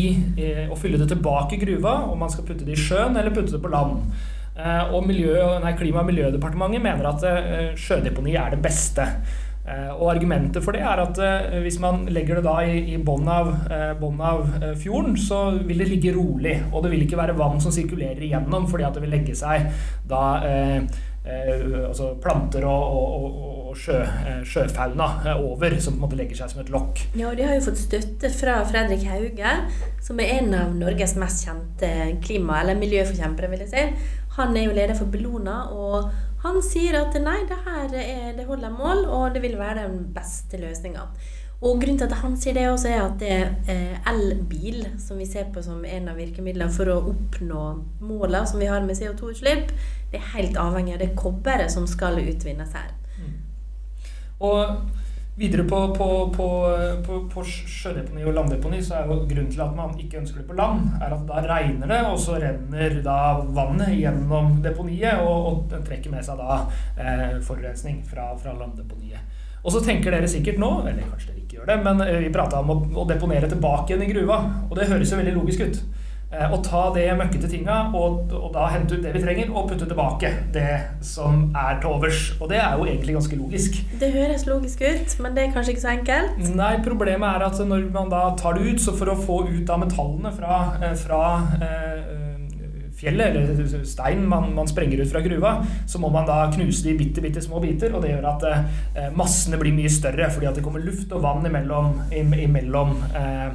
å 0.69 0.77
fylle 0.79 1.01
det 1.01 1.09
tilbake 1.11 1.57
i 1.57 1.61
gruva, 1.65 1.99
om 2.11 2.21
man 2.21 2.33
skal 2.33 2.45
putte 2.47 2.65
det 2.65 2.77
i 2.77 2.81
sjøen 2.87 3.17
eller 3.17 3.33
putte 3.33 3.57
det 3.57 3.63
på 3.63 3.73
land. 3.73 4.05
Eh, 4.57 4.93
og 4.93 5.05
miljø, 5.05 5.35
nei, 5.61 5.75
Klima- 5.77 6.01
og 6.01 6.09
miljødepartementet 6.09 6.81
mener 6.81 7.11
at 7.11 7.25
eh, 7.29 7.75
sjødeponi 7.77 8.33
er 8.39 8.55
det 8.55 8.61
beste. 8.63 9.05
Eh, 9.67 9.91
og 9.93 10.09
Argumentet 10.15 10.63
for 10.65 10.73
det 10.73 10.81
er 10.81 11.03
at 11.03 11.19
hvis 11.61 11.77
man 11.83 12.07
legger 12.09 12.39
det 12.39 12.47
da 12.47 12.55
i, 12.65 12.79
i 12.95 12.97
bånn 12.97 13.27
av, 13.29 13.51
av, 13.69 14.47
fjorden, 14.81 15.17
så 15.19 15.43
vil 15.59 15.83
det 15.83 15.91
ligge 15.91 16.15
rolig. 16.15 16.55
Og 16.71 16.81
det 16.83 16.93
vil 16.95 17.05
ikke 17.05 17.19
være 17.19 17.37
vann 17.37 17.61
som 17.61 17.75
sirkulerer 17.75 18.23
igjennom, 18.23 18.65
fordi 18.71 18.87
at 18.87 18.97
det 18.97 19.05
vil 19.05 19.13
legge 19.19 19.37
seg 19.37 19.69
da 20.09 20.23
altså 21.27 22.13
planter 22.23 22.63
og, 22.63 22.83
og, 22.95 23.39
og 23.67 23.73
sjø, 23.75 23.97
sjøfauna 24.47 25.35
over, 25.35 25.75
som 25.83 25.97
på 25.97 25.99
en 25.99 26.03
måte 26.05 26.19
legger 26.21 26.39
seg 26.39 26.53
som 26.53 26.61
et 26.61 26.71
lokk. 26.71 27.01
Ja, 27.19 27.33
og 27.33 27.35
De 27.35 27.43
har 27.43 27.57
jo 27.57 27.65
fått 27.65 27.81
støtte 27.81 28.31
fra 28.31 28.61
Fredrik 28.69 29.03
Hauge, 29.11 29.51
som 30.07 30.23
er 30.23 30.37
en 30.37 30.55
av 30.55 30.71
Norges 30.79 31.17
mest 31.19 31.43
kjente 31.43 31.91
klima- 32.23 32.61
eller 32.61 32.79
miljøforkjempere. 32.79 33.51
vil 33.51 33.65
jeg 33.65 33.73
si. 33.73 34.15
Han 34.37 34.57
er 34.57 34.67
jo 34.67 34.75
leder 34.77 34.97
for 34.97 35.09
Bellona, 35.11 35.63
og 35.73 36.11
han 36.43 36.61
sier 36.61 36.99
at 36.99 37.15
nei, 37.21 37.39
det 37.49 37.57
her 37.65 37.93
er, 37.97 38.31
det 38.37 38.45
holder 38.45 38.73
mål, 38.73 39.05
og 39.09 39.33
det 39.33 39.41
vil 39.43 39.57
være 39.59 39.87
den 39.87 40.05
beste 40.15 40.59
løsninga. 40.61 41.07
Og 41.57 41.79
grunnen 41.81 41.97
til 41.97 42.05
at 42.05 42.19
han 42.21 42.35
sier 42.37 42.53
det 42.53 42.67
også, 42.69 42.89
er 42.91 42.99
at 43.01 43.15
det 43.17 43.29
er 43.33 43.47
eh, 43.73 44.11
elbil 44.11 44.83
som 45.01 45.17
vi 45.17 45.25
ser 45.25 45.47
på 45.53 45.63
som 45.65 45.81
en 45.89 46.11
av 46.11 46.19
virkemidlene 46.21 46.69
for 46.73 46.91
å 46.93 46.99
oppnå 47.09 47.63
målene 48.05 48.43
som 48.45 48.61
vi 48.61 48.69
har 48.69 48.85
med 48.85 48.99
CO2-utslipp, 48.99 49.73
det 50.11 50.21
er 50.21 50.29
helt 50.35 50.59
avhengig 50.61 50.93
av 50.93 51.01
det 51.01 51.15
kobberet 51.17 51.73
som 51.73 51.89
skal 51.89 52.21
utvinnes 52.21 52.77
her. 52.77 52.93
Mm. 53.17 53.33
Og 54.45 54.77
Videre 55.37 55.63
på, 55.69 55.93
på, 55.93 56.33
på, 56.35 56.45
på, 57.05 57.17
på 57.29 57.41
sjødeponi 57.45 58.23
og 58.25 58.33
landdeponi 58.33 58.79
så 58.81 58.95
er 58.97 59.03
jo 59.05 59.19
grunnen 59.29 59.51
til 59.53 59.61
at 59.61 59.75
man 59.77 59.91
ikke 60.01 60.17
ønsker 60.23 60.41
det 60.41 60.47
på 60.49 60.55
land, 60.57 60.87
er 60.97 61.13
at 61.13 61.27
da 61.29 61.43
regner 61.45 61.91
det, 61.91 61.99
og 62.09 62.17
så 62.17 62.39
renner 62.41 62.95
da 63.05 63.17
vannet 63.53 63.91
gjennom 63.99 64.55
deponiet 64.65 65.21
og, 65.21 65.51
og 65.51 65.75
trekker 65.85 66.09
med 66.09 66.25
seg 66.25 66.41
da 66.41 66.63
eh, 66.97 67.37
forurensning 67.45 67.99
fra, 68.09 68.31
fra 68.41 68.55
landdeponiet. 68.57 69.37
Og 69.61 69.75
så 69.75 69.83
tenker 69.85 70.15
dere 70.15 70.31
sikkert 70.31 70.57
nå, 70.63 70.71
eller 70.89 71.05
kanskje 71.05 71.35
dere 71.35 71.43
ikke 71.43 71.59
gjør 71.59 71.69
det, 71.69 71.77
men 71.85 72.01
vi 72.23 72.33
prata 72.33 72.63
om 72.63 72.73
å, 72.73 72.79
å 73.03 73.05
deponere 73.05 73.49
tilbake 73.51 73.93
igjen 73.93 74.07
i 74.07 74.09
gruva. 74.09 74.39
Og 74.71 74.73
det 74.79 74.89
høres 74.89 75.13
jo 75.13 75.21
veldig 75.21 75.37
logisk 75.37 75.67
ut. 75.67 75.81
Eh, 76.27 76.51
og 76.51 76.59
ta 76.65 76.81
det 76.91 77.05
møkkete 77.15 77.47
tinga 77.47 77.75
og, 77.95 78.33
og, 78.35 78.49
da 78.51 78.65
hente 78.73 78.97
ut 78.97 79.03
det 79.05 79.13
vi 79.15 79.21
trenger, 79.23 79.51
og 79.53 79.69
putte 79.69 79.87
tilbake 79.87 80.33
det 80.51 80.73
som 81.05 81.45
er 81.55 81.79
til 81.79 81.93
overs. 81.93 82.33
Og 82.41 82.51
det 82.51 82.59
er 82.59 82.75
jo 82.75 82.83
egentlig 82.83 83.15
ganske 83.15 83.39
logisk. 83.39 83.79
Det 84.01 84.11
høres 84.11 84.43
logisk 84.49 84.83
ut, 84.83 85.15
men 85.23 85.37
det 85.37 85.45
er 85.45 85.55
kanskje 85.55 85.75
ikke 85.75 85.85
så 85.85 85.93
enkelt? 85.93 86.41
Nei, 86.57 86.73
problemet 86.83 87.29
er 87.31 87.47
at 87.47 87.63
når 87.71 87.87
man 87.95 88.11
da 88.11 88.25
tar 88.39 88.59
det 88.59 88.73
ut, 88.73 88.83
så 88.83 88.95
for 88.99 89.13
å 89.13 89.15
få 89.19 89.45
ut 89.47 89.71
av 89.71 89.79
metallene 89.85 90.33
fra, 90.35 90.59
eh, 90.81 90.97
fra 90.99 91.23
eh, 91.63 92.11
fjellet, 92.97 93.39
eller 93.39 93.87
stein 93.87 94.27
man, 94.27 94.51
man, 94.57 94.67
sprenger 94.67 95.05
ut 95.05 95.13
fra 95.13 95.23
gruva, 95.23 95.55
så 95.87 96.01
må 96.03 96.11
man 96.11 96.27
da 96.27 96.41
knuse 96.51 96.83
de 96.83 96.91
i 96.91 96.99
bitte, 96.99 97.23
bitte 97.23 97.45
små 97.45 97.63
biter, 97.63 97.95
og 97.95 98.03
det 98.03 98.11
gjør 98.17 98.31
at 98.33 98.47
eh, 98.51 99.09
massene 99.15 99.63
blir 99.63 99.75
mye 99.79 99.95
større, 99.95 100.27
fordi 100.33 100.51
at 100.51 100.59
det 100.59 100.67
kommer 100.67 100.83
luft 100.83 101.13
og 101.15 101.23
vann 101.23 101.47
imellom, 101.47 102.01
imellom 102.11 102.97
Eh, 103.15 103.51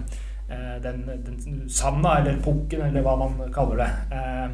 den, 0.82 1.02
den 1.06 1.68
sanda, 1.68 2.18
eller 2.18 2.40
pukken, 2.44 2.82
eller 2.88 3.04
hva 3.04 3.16
man 3.20 3.52
kaller 3.54 3.82
det. 3.82 3.90
Eh, 4.16 4.46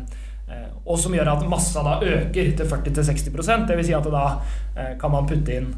eh, 0.54 0.66
og 0.84 0.98
som 1.00 1.14
gjør 1.16 1.32
at 1.34 1.46
massa 1.50 1.84
da 1.86 1.98
øker 2.04 2.52
til 2.58 2.72
40-60% 2.72 3.68
Dvs. 3.70 3.86
Si 3.88 3.96
at 3.96 4.10
da 4.12 4.26
kan 5.00 5.10
man 5.10 5.26
putte 5.26 5.56
inn, 5.58 5.72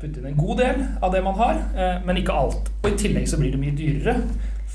putte 0.00 0.20
inn 0.20 0.30
en 0.30 0.38
god 0.38 0.62
del 0.62 0.80
av 1.02 1.12
det 1.12 1.20
man 1.24 1.36
har, 1.36 1.60
men 2.06 2.18
ikke 2.18 2.34
alt. 2.34 2.70
Og 2.80 2.88
i 2.88 2.96
tillegg 2.98 3.28
så 3.28 3.38
blir 3.40 3.52
det 3.52 3.60
mye 3.60 3.76
dyrere 3.76 4.16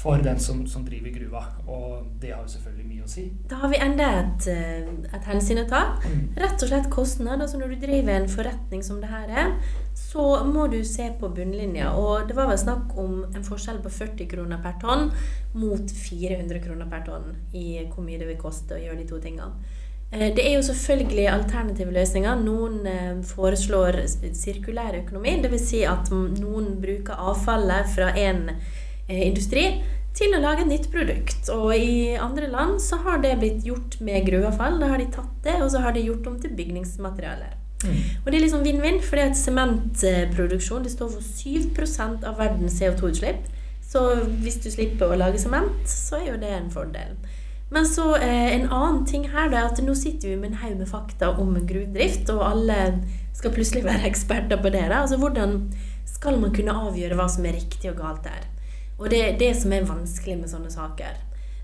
for 0.06 0.22
den 0.22 0.40
som, 0.40 0.68
som 0.68 0.84
driver 0.86 1.10
gruva. 1.10 1.42
Og 1.66 2.06
det 2.22 2.30
har 2.30 2.44
jo 2.44 2.52
selvfølgelig 2.52 2.86
mye 2.86 3.06
å 3.06 3.10
si. 3.10 3.24
Da 3.50 3.58
har 3.64 3.72
vi 3.72 3.80
enda 3.82 4.10
et, 4.20 4.48
eh, 4.54 4.92
et 5.18 5.30
hensyn 5.32 5.64
å 5.64 5.66
ta. 5.70 5.80
Mm. 6.04 6.28
Rett 6.44 6.62
og 6.62 6.70
slett 6.70 6.92
kostnad. 6.94 7.42
Altså 7.42 7.58
når 7.58 7.74
du 7.74 7.88
driver 7.88 8.14
en 8.14 8.30
forretning 8.30 8.84
som 8.86 9.00
det 9.02 9.10
her 9.10 9.34
er, 9.34 9.56
så 9.98 10.28
må 10.46 10.68
du 10.70 10.78
se 10.86 11.08
på 11.20 11.32
bunnlinja. 11.34 11.96
Og 11.98 12.30
det 12.30 12.38
var 12.38 12.52
vel 12.52 12.62
snakk 12.62 12.94
om 13.02 13.24
en 13.32 13.48
forskjell 13.50 13.82
på 13.82 13.94
40 13.98 14.30
kroner 14.36 14.62
per 14.62 14.78
tonn 14.84 15.10
mot 15.58 15.96
400 16.04 16.62
kroner 16.68 16.92
per 16.92 17.02
tonn 17.10 17.34
i 17.58 17.66
hvor 17.90 18.06
mye 18.06 18.22
det 18.22 18.30
vil 18.30 18.40
koste 18.46 18.78
å 18.78 18.84
gjøre 18.84 19.02
de 19.02 19.10
to 19.10 19.24
tingene. 19.26 19.74
Eh, 20.12 20.30
det 20.38 20.46
er 20.46 20.60
jo 20.60 20.70
selvfølgelig 20.70 21.28
alternative 21.34 21.98
løsninger. 21.98 22.46
Noen 22.46 22.80
eh, 22.94 23.12
foreslår 23.26 24.04
sirkulær 24.38 25.02
økonomi. 25.02 25.40
Dvs. 25.42 25.70
Si 25.74 25.86
at 25.90 26.14
noen 26.14 26.76
bruker 26.78 27.18
avfallet 27.34 27.90
fra 27.98 28.14
en 28.14 28.52
industri 29.06 29.68
til 30.16 30.36
å 30.36 30.42
lage 30.42 30.64
et 30.64 30.72
nytt 30.72 30.88
produkt. 30.94 31.50
Og 31.54 31.76
i 31.76 32.16
andre 32.16 32.48
land 32.52 32.80
så 32.84 33.02
har 33.04 33.20
det 33.24 33.36
blitt 33.42 33.66
gjort 33.68 34.00
med 34.06 34.26
gruveavfall. 34.30 34.80
Da 34.82 34.94
har 34.94 35.02
de 35.02 35.10
tatt 35.12 35.34
det, 35.44 35.60
og 35.62 35.70
så 35.74 35.84
har 35.84 35.96
de 35.96 36.06
gjort 36.08 36.28
om 36.32 36.40
til 36.42 36.56
bygningsmaterialer. 36.56 37.56
Mm. 37.84 37.98
Og 38.24 38.30
det 38.32 38.38
er 38.38 38.46
liksom 38.46 38.64
vinn-vinn, 38.66 39.02
for 39.04 39.18
det 39.18 39.26
er 39.26 39.34
et 39.34 39.42
sementproduksjon 39.42 40.86
det 40.86 40.94
står 40.96 41.12
for 41.18 41.34
7% 41.44 42.26
av 42.28 42.40
verdens 42.40 42.80
CO2-utslipp. 42.80 43.44
Så 43.86 44.02
hvis 44.42 44.58
du 44.64 44.70
slipper 44.74 45.12
å 45.12 45.20
lage 45.20 45.40
sement, 45.42 45.84
så 45.90 46.22
er 46.22 46.30
jo 46.32 46.40
det 46.42 46.54
en 46.56 46.72
fordel. 46.74 47.14
Men 47.74 47.88
så 47.90 48.16
eh, 48.16 48.54
en 48.56 48.68
annen 48.70 49.04
ting 49.10 49.28
her 49.34 49.50
er 49.50 49.68
at 49.68 49.82
nå 49.84 49.94
sitter 49.98 50.32
vi 50.32 50.40
med 50.40 50.54
en 50.54 50.60
haug 50.62 50.80
med 50.80 50.90
fakta 50.90 51.34
om 51.42 51.54
gruvedrift, 51.68 52.30
og 52.34 52.44
alle 52.46 52.80
skal 53.36 53.54
plutselig 53.56 53.86
være 53.86 54.08
eksperter 54.12 54.62
på 54.62 54.72
det. 54.74 54.88
Da. 54.90 55.04
Altså 55.04 55.20
hvordan 55.22 55.60
skal 56.10 56.40
man 56.42 56.54
kunne 56.56 56.76
avgjøre 56.88 57.18
hva 57.20 57.28
som 57.32 57.46
er 57.46 57.58
riktig 57.60 57.92
og 57.92 58.00
galt 58.00 58.24
der? 58.26 58.46
Og 59.00 59.10
det 59.12 59.22
er 59.22 59.40
det 59.40 59.52
som 59.60 59.74
er 59.76 59.88
vanskelig 59.88 60.38
med 60.40 60.52
sånne 60.52 60.72
saker. 60.72 61.18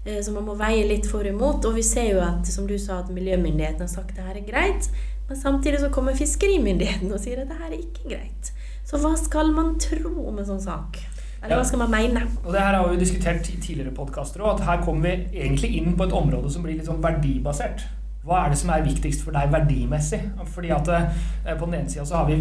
Eh, 0.05 0.19
så 0.23 0.33
man 0.35 0.47
må 0.47 0.57
veie 0.59 0.83
litt 0.88 1.07
for 1.09 1.23
og 1.23 1.31
imot. 1.31 1.65
Og 1.69 1.77
vi 1.77 1.85
ser 1.85 2.11
jo 2.13 2.23
at 2.25 2.47
som 2.50 2.67
du 2.67 2.77
sa, 2.79 3.01
at 3.01 3.13
miljømyndighetene 3.13 3.88
har 3.88 3.93
sagt 3.93 4.11
at 4.13 4.19
det 4.19 4.27
her 4.27 4.41
er 4.41 4.50
greit. 4.50 4.91
Men 5.29 5.39
samtidig 5.39 5.79
så 5.79 5.91
kommer 5.93 6.17
fiskerimyndighetene 6.17 7.15
og 7.15 7.23
sier 7.23 7.43
at 7.43 7.51
det 7.51 7.59
her 7.61 7.71
er 7.71 7.79
ikke 7.79 8.09
greit. 8.11 8.51
Så 8.88 9.00
hva 9.00 9.13
skal 9.19 9.53
man 9.55 9.77
tro 9.79 10.11
om 10.27 10.41
en 10.41 10.47
sånn 10.50 10.63
sak? 10.63 11.00
Eller 11.41 11.57
hva 11.57 11.65
skal 11.65 11.81
man 11.81 11.93
mene? 11.93 12.25
Og 12.43 12.51
det 12.53 12.61
her 12.61 12.75
har 12.77 12.89
vi 12.91 13.00
diskutert 13.01 13.47
i 13.50 13.55
tidligere 13.55 13.93
podkaster 13.97 14.43
òg, 14.43 14.59
at 14.59 14.67
her 14.67 14.83
kommer 14.85 15.07
vi 15.07 15.41
egentlig 15.41 15.71
inn 15.79 15.95
på 15.97 16.05
et 16.05 16.13
område 16.13 16.51
som 16.53 16.65
blir 16.65 16.75
litt 16.77 16.89
sånn 16.89 17.01
verdibasert. 17.01 17.85
Hva 18.21 18.43
er 18.43 18.51
det 18.53 18.59
som 18.61 18.69
er 18.69 18.83
viktigst 18.85 19.23
for 19.25 19.33
deg 19.33 19.50
verdimessig? 19.50 20.19
Fordi 20.53 20.69
at 20.75 20.91
eh, 20.93 21.55
På 21.55 21.65
den 21.65 21.79
ene 21.79 21.89
sida 21.89 22.05
så 22.05 22.19
har 22.19 22.27
vi 22.29 22.38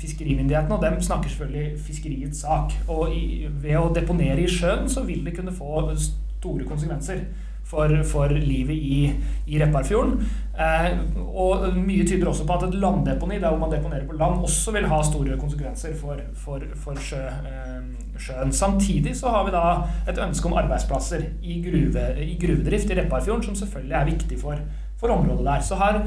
fiskerimyndighetene, 0.00 0.76
og 0.76 0.82
dem 0.84 0.98
snakker 1.04 1.30
selvfølgelig 1.32 1.84
fiskeriets 1.86 2.42
sak. 2.46 2.74
Og 2.88 3.14
i, 3.14 3.46
ved 3.62 3.78
å 3.80 3.92
deponere 3.94 4.42
i 4.42 4.50
sjøen 4.50 4.88
så 4.90 5.04
vil 5.06 5.22
det 5.26 5.36
kunne 5.36 5.54
få 5.54 5.86
store 5.96 6.66
konsekvenser 6.68 7.24
for, 7.70 7.92
for 8.04 8.32
livet 8.34 8.74
i, 8.74 9.00
i 9.46 9.58
Repparfjorden. 9.62 10.16
Eh, 10.58 10.88
og 11.28 11.68
mye 11.76 12.06
tyder 12.08 12.28
også 12.30 12.46
på 12.46 12.56
at 12.56 12.66
et 12.66 12.78
landdeponi, 12.82 13.38
der 13.38 13.52
hvor 13.52 13.62
man 13.62 13.72
deponerer 13.74 14.08
på 14.08 14.18
land, 14.18 14.42
også 14.46 14.74
vil 14.74 14.88
ha 14.90 15.00
store 15.06 15.38
konsekvenser 15.38 15.94
for, 16.00 16.18
for, 16.34 16.64
for 16.82 16.98
sjø, 17.04 17.20
eh, 17.20 18.18
sjøen. 18.18 18.52
Samtidig 18.52 19.14
så 19.16 19.32
har 19.34 19.46
vi 19.46 19.54
da 19.54 19.64
et 20.10 20.18
ønske 20.18 20.50
om 20.50 20.58
arbeidsplasser 20.60 21.28
i, 21.42 21.60
gruve, 21.64 22.10
i 22.24 22.34
gruvedrift 22.40 22.90
i 22.90 22.98
Repparfjorden, 22.98 23.46
som 23.46 23.58
selvfølgelig 23.62 23.98
er 24.00 24.10
viktig 24.14 24.40
for, 24.42 24.66
for 25.00 25.14
området 25.14 25.46
der. 25.46 25.64
Så 25.64 25.78
her 25.80 26.02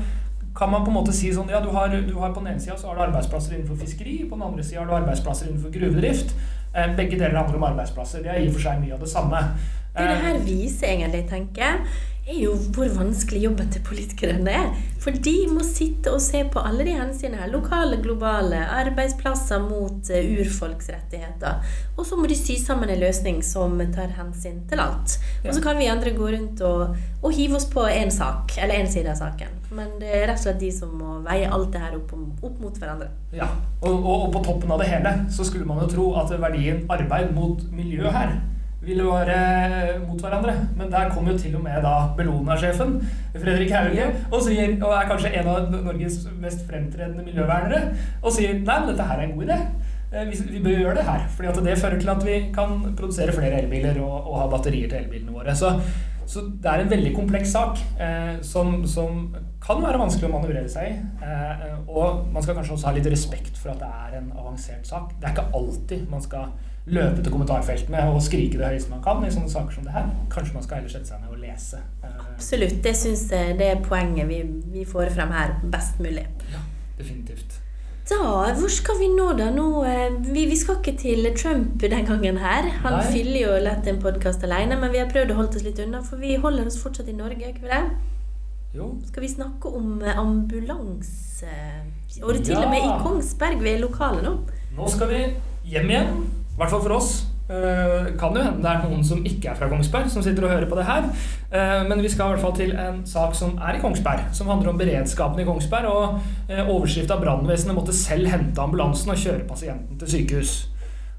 kan 0.56 0.72
man 0.72 0.84
på 0.86 0.92
en 0.92 0.98
måte 1.00 1.14
si 1.16 1.32
sånn 1.34 1.50
Ja, 1.50 1.60
du 1.64 1.70
har, 1.74 1.90
du 1.90 2.14
har 2.20 2.34
på 2.34 2.44
den 2.44 2.54
ene 2.54 2.62
sida 2.62 2.78
så 2.78 2.92
har 2.92 3.00
du 3.00 3.06
arbeidsplasser 3.08 3.56
innenfor 3.58 3.80
fiskeri, 3.82 4.20
på 4.30 4.38
den 4.38 4.48
andre 4.48 4.64
sida 4.64 4.84
har 4.84 4.90
du 4.90 4.98
arbeidsplasser 5.00 5.50
innenfor 5.50 5.74
gruvedrift. 5.74 6.36
Eh, 6.74 6.96
begge 6.98 7.18
deler 7.18 7.38
handler 7.40 7.58
om 7.58 7.68
arbeidsplasser. 7.72 8.24
Det 8.26 8.34
er 8.34 8.42
i 8.42 8.50
og 8.50 8.58
for 8.58 8.68
seg 8.68 8.82
mye 8.82 8.96
av 8.96 9.02
det 9.02 9.10
samme. 9.12 9.42
Det 9.94 10.08
det 10.10 10.22
her 10.24 10.40
viser 10.42 10.90
egentlig, 10.90 11.24
tenker 11.30 11.62
jeg, 11.62 11.98
er 12.24 12.38
jo 12.40 12.54
hvor 12.72 12.88
vanskelig 12.96 13.42
jobben 13.44 13.72
til 13.72 13.84
politikerne 13.84 14.52
er. 14.52 14.70
For 15.04 15.12
de 15.26 15.34
må 15.52 15.64
sitte 15.68 16.14
og 16.16 16.22
se 16.24 16.46
på 16.48 16.62
alle 16.64 16.86
de 16.88 16.94
hensynene 16.96 17.42
her. 17.42 17.52
Lokale, 17.52 17.98
globale, 18.04 18.62
arbeidsplasser 18.72 19.60
mot 19.60 20.08
urfolksrettigheter, 20.08 20.40
urfolks 20.40 20.90
rettigheter. 20.94 21.66
Og 21.98 22.08
så 22.08 22.16
må 22.16 22.30
de 22.32 22.38
sy 22.40 22.56
sammen 22.62 22.90
en 22.90 23.02
løsning 23.02 23.42
som 23.44 23.76
tar 23.92 24.14
hensyn 24.16 24.62
til 24.70 24.80
alt. 24.80 25.18
Og 25.44 25.52
så 25.52 25.64
kan 25.66 25.78
vi 25.80 25.90
andre 25.92 26.16
gå 26.16 26.30
rundt 26.32 26.64
og, 26.64 26.96
og 27.22 27.36
hive 27.36 27.60
oss 27.60 27.68
på 27.68 27.84
én 27.92 28.14
sak, 28.14 28.56
eller 28.58 28.80
én 28.80 28.88
side 28.92 29.12
av 29.12 29.20
saken. 29.20 29.60
Men 29.76 29.92
det 30.00 30.14
er 30.14 30.28
rett 30.30 30.40
og 30.40 30.46
slett 30.46 30.64
de 30.64 30.72
som 30.72 30.96
må 30.96 31.20
veie 31.28 31.52
alt 31.52 31.74
det 31.76 31.84
her 31.84 31.98
opp, 31.98 32.16
opp 32.16 32.64
mot 32.64 32.80
hverandre. 32.80 33.12
Ja, 33.36 33.50
og, 33.82 33.92
og, 33.92 34.28
og 34.30 34.34
på 34.38 34.46
toppen 34.48 34.72
av 34.72 34.80
det 34.80 34.88
hele 34.94 35.14
så 35.34 35.44
skulle 35.48 35.68
man 35.68 35.84
jo 35.84 35.92
tro 35.92 36.10
at 36.24 36.32
verdien 36.40 36.86
arbeid 36.94 37.36
mot 37.36 37.60
miljø 37.74 38.08
her 38.14 38.38
ville 38.86 39.06
være 39.08 40.00
mot 40.08 40.20
hverandre. 40.22 40.56
Men 40.78 40.92
der 40.92 41.12
kom 41.14 41.28
jo 41.30 41.38
til 41.40 41.56
og 41.58 41.64
med 41.64 41.82
da 41.86 41.94
Bellona-sjefen, 42.18 42.98
Fredrik 43.36 43.72
Hauge, 43.76 44.10
og, 44.32 44.40
sier, 44.46 44.76
og 44.82 44.94
er 44.98 45.10
kanskje 45.10 45.34
en 45.40 45.50
av 45.54 45.72
Norges 45.74 46.22
mest 46.42 46.66
fremtredende 46.70 47.26
miljøvernere, 47.26 47.84
og 48.22 48.36
sier 48.36 48.60
nei, 48.60 48.80
men 48.80 48.92
dette 48.92 49.08
her 49.10 49.22
er 49.22 49.28
en 49.30 49.36
god 49.38 49.50
idé. 49.50 49.60
Eh, 50.14 50.30
vi, 50.30 50.60
bør 50.62 50.80
gjøre 50.80 50.96
det 51.00 51.06
her. 51.08 51.28
fordi 51.36 51.70
det 51.70 51.78
fører 51.78 52.00
til 52.00 52.10
at 52.10 52.26
vi 52.26 52.40
kan 52.54 52.96
produsere 52.98 53.34
flere 53.34 53.62
elbiler 53.62 54.02
og, 54.02 54.28
og 54.28 54.42
ha 54.42 54.50
batterier 54.52 54.90
til 54.90 55.00
elbilene 55.00 55.34
våre. 55.34 55.56
Så, 55.56 55.72
så, 56.26 56.44
det 56.64 56.70
er 56.70 56.84
en 56.84 56.92
veldig 56.92 57.16
kompleks 57.16 57.50
sak 57.56 57.82
eh, 58.00 58.36
som, 58.42 58.84
som, 58.88 59.26
kan 59.64 59.80
være 59.80 60.00
vanskelig 60.00 60.28
å 60.28 60.34
manøvrere 60.34 60.70
seg 60.70 60.92
i. 60.92 60.96
Eh, 61.24 61.66
og 61.88 62.28
man 62.34 62.44
skal 62.44 62.58
kanskje 62.58 62.76
også 62.76 62.90
ha 62.90 62.94
litt 62.98 63.08
respekt 63.10 63.58
for 63.58 63.72
at 63.74 63.82
det 63.82 63.90
er 63.90 64.20
en 64.20 64.30
avansert 64.36 64.86
sak. 64.88 65.16
Det 65.18 65.30
er 65.30 65.34
ikke 65.38 65.50
alltid 65.56 66.06
man 66.12 66.22
skal 66.22 66.52
løpe 66.86 67.24
til 67.24 67.32
kommentarfeltene 67.32 68.04
og 68.12 68.22
skrike 68.24 68.60
det 68.60 68.68
høyeste 68.74 68.92
man 68.92 69.04
kan 69.04 69.24
i 69.24 69.32
sånne 69.32 69.52
saker 69.52 69.78
som 69.78 69.88
det 69.88 69.96
her. 69.96 70.10
Kanskje 70.32 70.58
man 70.58 70.66
skal 70.66 70.82
heller 70.82 70.92
sette 70.92 71.14
seg 71.14 71.22
ned 71.24 71.32
og 71.32 71.40
lese. 71.40 71.80
Absolutt. 72.04 72.80
Det 72.84 72.96
syns 73.00 73.28
jeg 73.32 73.58
det 73.60 73.70
er 73.72 73.84
poenget 73.86 74.28
vi, 74.28 74.42
vi, 74.74 74.86
får 74.88 75.14
frem 75.16 75.32
her 75.36 75.56
best 75.72 76.02
mulig. 76.04 76.26
Ja, 76.52 76.64
definitivt. 77.00 77.60
Da, 78.10 78.20
hvor 78.60 78.68
skal 78.68 78.98
vi 79.00 79.08
nå, 79.08 79.30
da? 79.40 79.48
Nå, 79.56 79.68
eh, 79.88 80.18
vi, 80.26 80.44
vi, 80.50 80.58
skal 80.60 80.82
ikke 80.82 80.98
til 81.00 81.30
Trump 81.40 81.80
den 81.80 82.04
gangen 82.10 82.42
her. 82.44 82.68
Han 82.84 82.98
Nei. 83.00 83.06
fyller 83.14 83.40
jo 83.46 83.54
lett 83.64 83.88
en 83.88 84.02
podkast 84.04 84.44
alene, 84.44 84.76
men 84.76 84.92
vi 84.92 85.00
har 85.00 85.08
prøvd 85.12 85.32
å 85.32 85.38
holde 85.40 85.56
oss 85.56 85.64
litt 85.64 85.80
unna, 85.80 86.04
for 86.04 86.20
vi 86.20 86.36
holder 86.36 86.68
oss 86.68 86.82
fortsatt 86.84 87.08
i 87.08 87.16
Norge, 87.16 87.54
ikke 87.54 87.70
det? 87.70 87.80
Jo. 88.76 88.90
Skal 89.08 89.24
vi 89.24 89.32
snakke 89.32 89.72
om 89.72 90.04
eh, 90.04 90.20
ambulanse? 90.20 91.56
Og 92.20 92.36
det 92.36 92.44
til 92.44 92.58
ja. 92.58 92.66
og 92.66 92.76
med 92.76 92.84
i 92.84 92.94
Kongsberg, 93.08 93.64
ved 93.64 93.80
lokalet 93.86 94.28
nå. 94.28 94.38
Nå 94.76 94.92
skal 94.92 95.14
vi 95.14 95.26
hjem 95.72 95.94
igjen. 95.96 96.43
I 96.54 96.60
hvert 96.60 96.74
fall 96.74 96.84
for 96.86 96.98
oss. 97.00 97.14
Uh, 97.44 98.14
kan 98.16 98.32
jo 98.38 98.40
hende 98.40 98.62
det 98.64 98.70
er 98.72 98.84
noen 98.86 99.02
som 99.04 99.24
ikke 99.28 99.50
er 99.52 99.58
fra 99.60 99.68
Kongsberg, 99.68 100.08
som 100.10 100.24
sitter 100.24 100.46
og 100.46 100.54
hører 100.54 100.70
på 100.70 100.78
det 100.80 100.86
her. 100.88 101.10
Uh, 101.52 101.82
men 101.90 102.04
vi 102.06 102.12
skal 102.12 102.30
i 102.30 102.36
hvert 102.36 102.46
fall 102.46 102.56
til 102.56 102.76
en 102.80 103.02
sak 103.10 103.34
som 103.36 103.58
er 103.58 103.78
i 103.78 103.82
Kongsberg, 103.84 104.30
som 104.38 104.52
handler 104.52 104.72
om 104.72 104.80
beredskapen 104.80 105.42
i 105.44 105.48
Kongsberg. 105.48 105.90
Og 105.90 106.22
uh, 106.54 106.62
overskrifta 106.62 107.18
'Brannvesenet 107.20 107.76
måtte 107.76 107.96
selv 107.98 108.30
hente 108.32 108.62
ambulansen 108.62 109.12
og 109.12 109.20
kjøre 109.20 109.50
pasienten 109.50 110.00
til 110.00 110.14
sykehus'. 110.14 110.56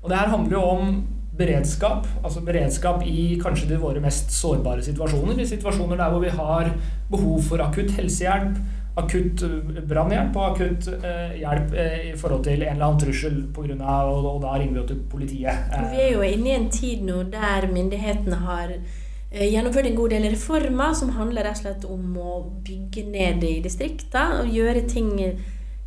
Og 0.05 0.11
det 0.11 0.19
her 0.19 0.33
handler 0.33 0.59
jo 0.59 0.63
om 0.63 0.97
beredskap, 1.39 2.07
altså 2.23 2.41
beredskap 2.47 3.03
i 3.07 3.39
kanskje 3.43 3.69
de 3.73 3.81
våre 3.83 4.01
mest 4.01 4.31
sårbare 4.33 4.85
situasjoner. 4.87 5.41
I 5.41 5.47
situasjoner 5.51 5.99
der 5.99 6.13
hvor 6.13 6.23
vi 6.23 6.31
har 6.31 6.71
behov 7.11 7.43
for 7.43 7.63
akutt 7.65 7.91
helsehjelp, 7.99 8.61
akutt 9.01 9.43
eh, 9.43 9.79
brannhjelp 9.91 10.37
og 10.39 10.45
akutt 10.53 10.89
eh, 10.95 11.39
hjelp 11.41 11.73
eh, 11.75 11.97
i 12.11 12.13
forhold 12.19 12.45
til 12.47 12.63
en 12.63 12.77
eller 12.77 12.87
annen 12.87 13.01
trussel 13.03 13.41
på 13.55 13.65
av, 13.75 14.11
og, 14.11 14.29
og 14.37 14.43
da 14.45 14.53
ringer 14.55 14.77
vi 14.77 14.83
jo 14.83 14.87
til 14.91 15.01
politiet. 15.11 15.73
Vi 15.91 16.05
er 16.05 16.13
jo 16.15 16.23
inne 16.27 16.53
i 16.53 16.59
en 16.59 16.71
tid 16.71 17.03
nå 17.07 17.25
der 17.33 17.67
myndighetene 17.73 18.39
har 18.45 18.77
eh, 18.77 19.49
gjennomført 19.49 19.91
en 19.91 19.99
god 19.99 20.15
del 20.15 20.29
reformer 20.31 20.95
som 20.95 21.17
handler 21.19 21.49
rett 21.49 21.59
og 21.59 21.67
slett 21.67 21.89
om 21.91 22.15
å 22.19 22.39
bygge 22.67 23.09
ned 23.11 23.45
i 23.47 23.59
distriktene 23.65 24.45
og 24.45 24.55
gjøre 24.55 24.87
ting 24.91 25.13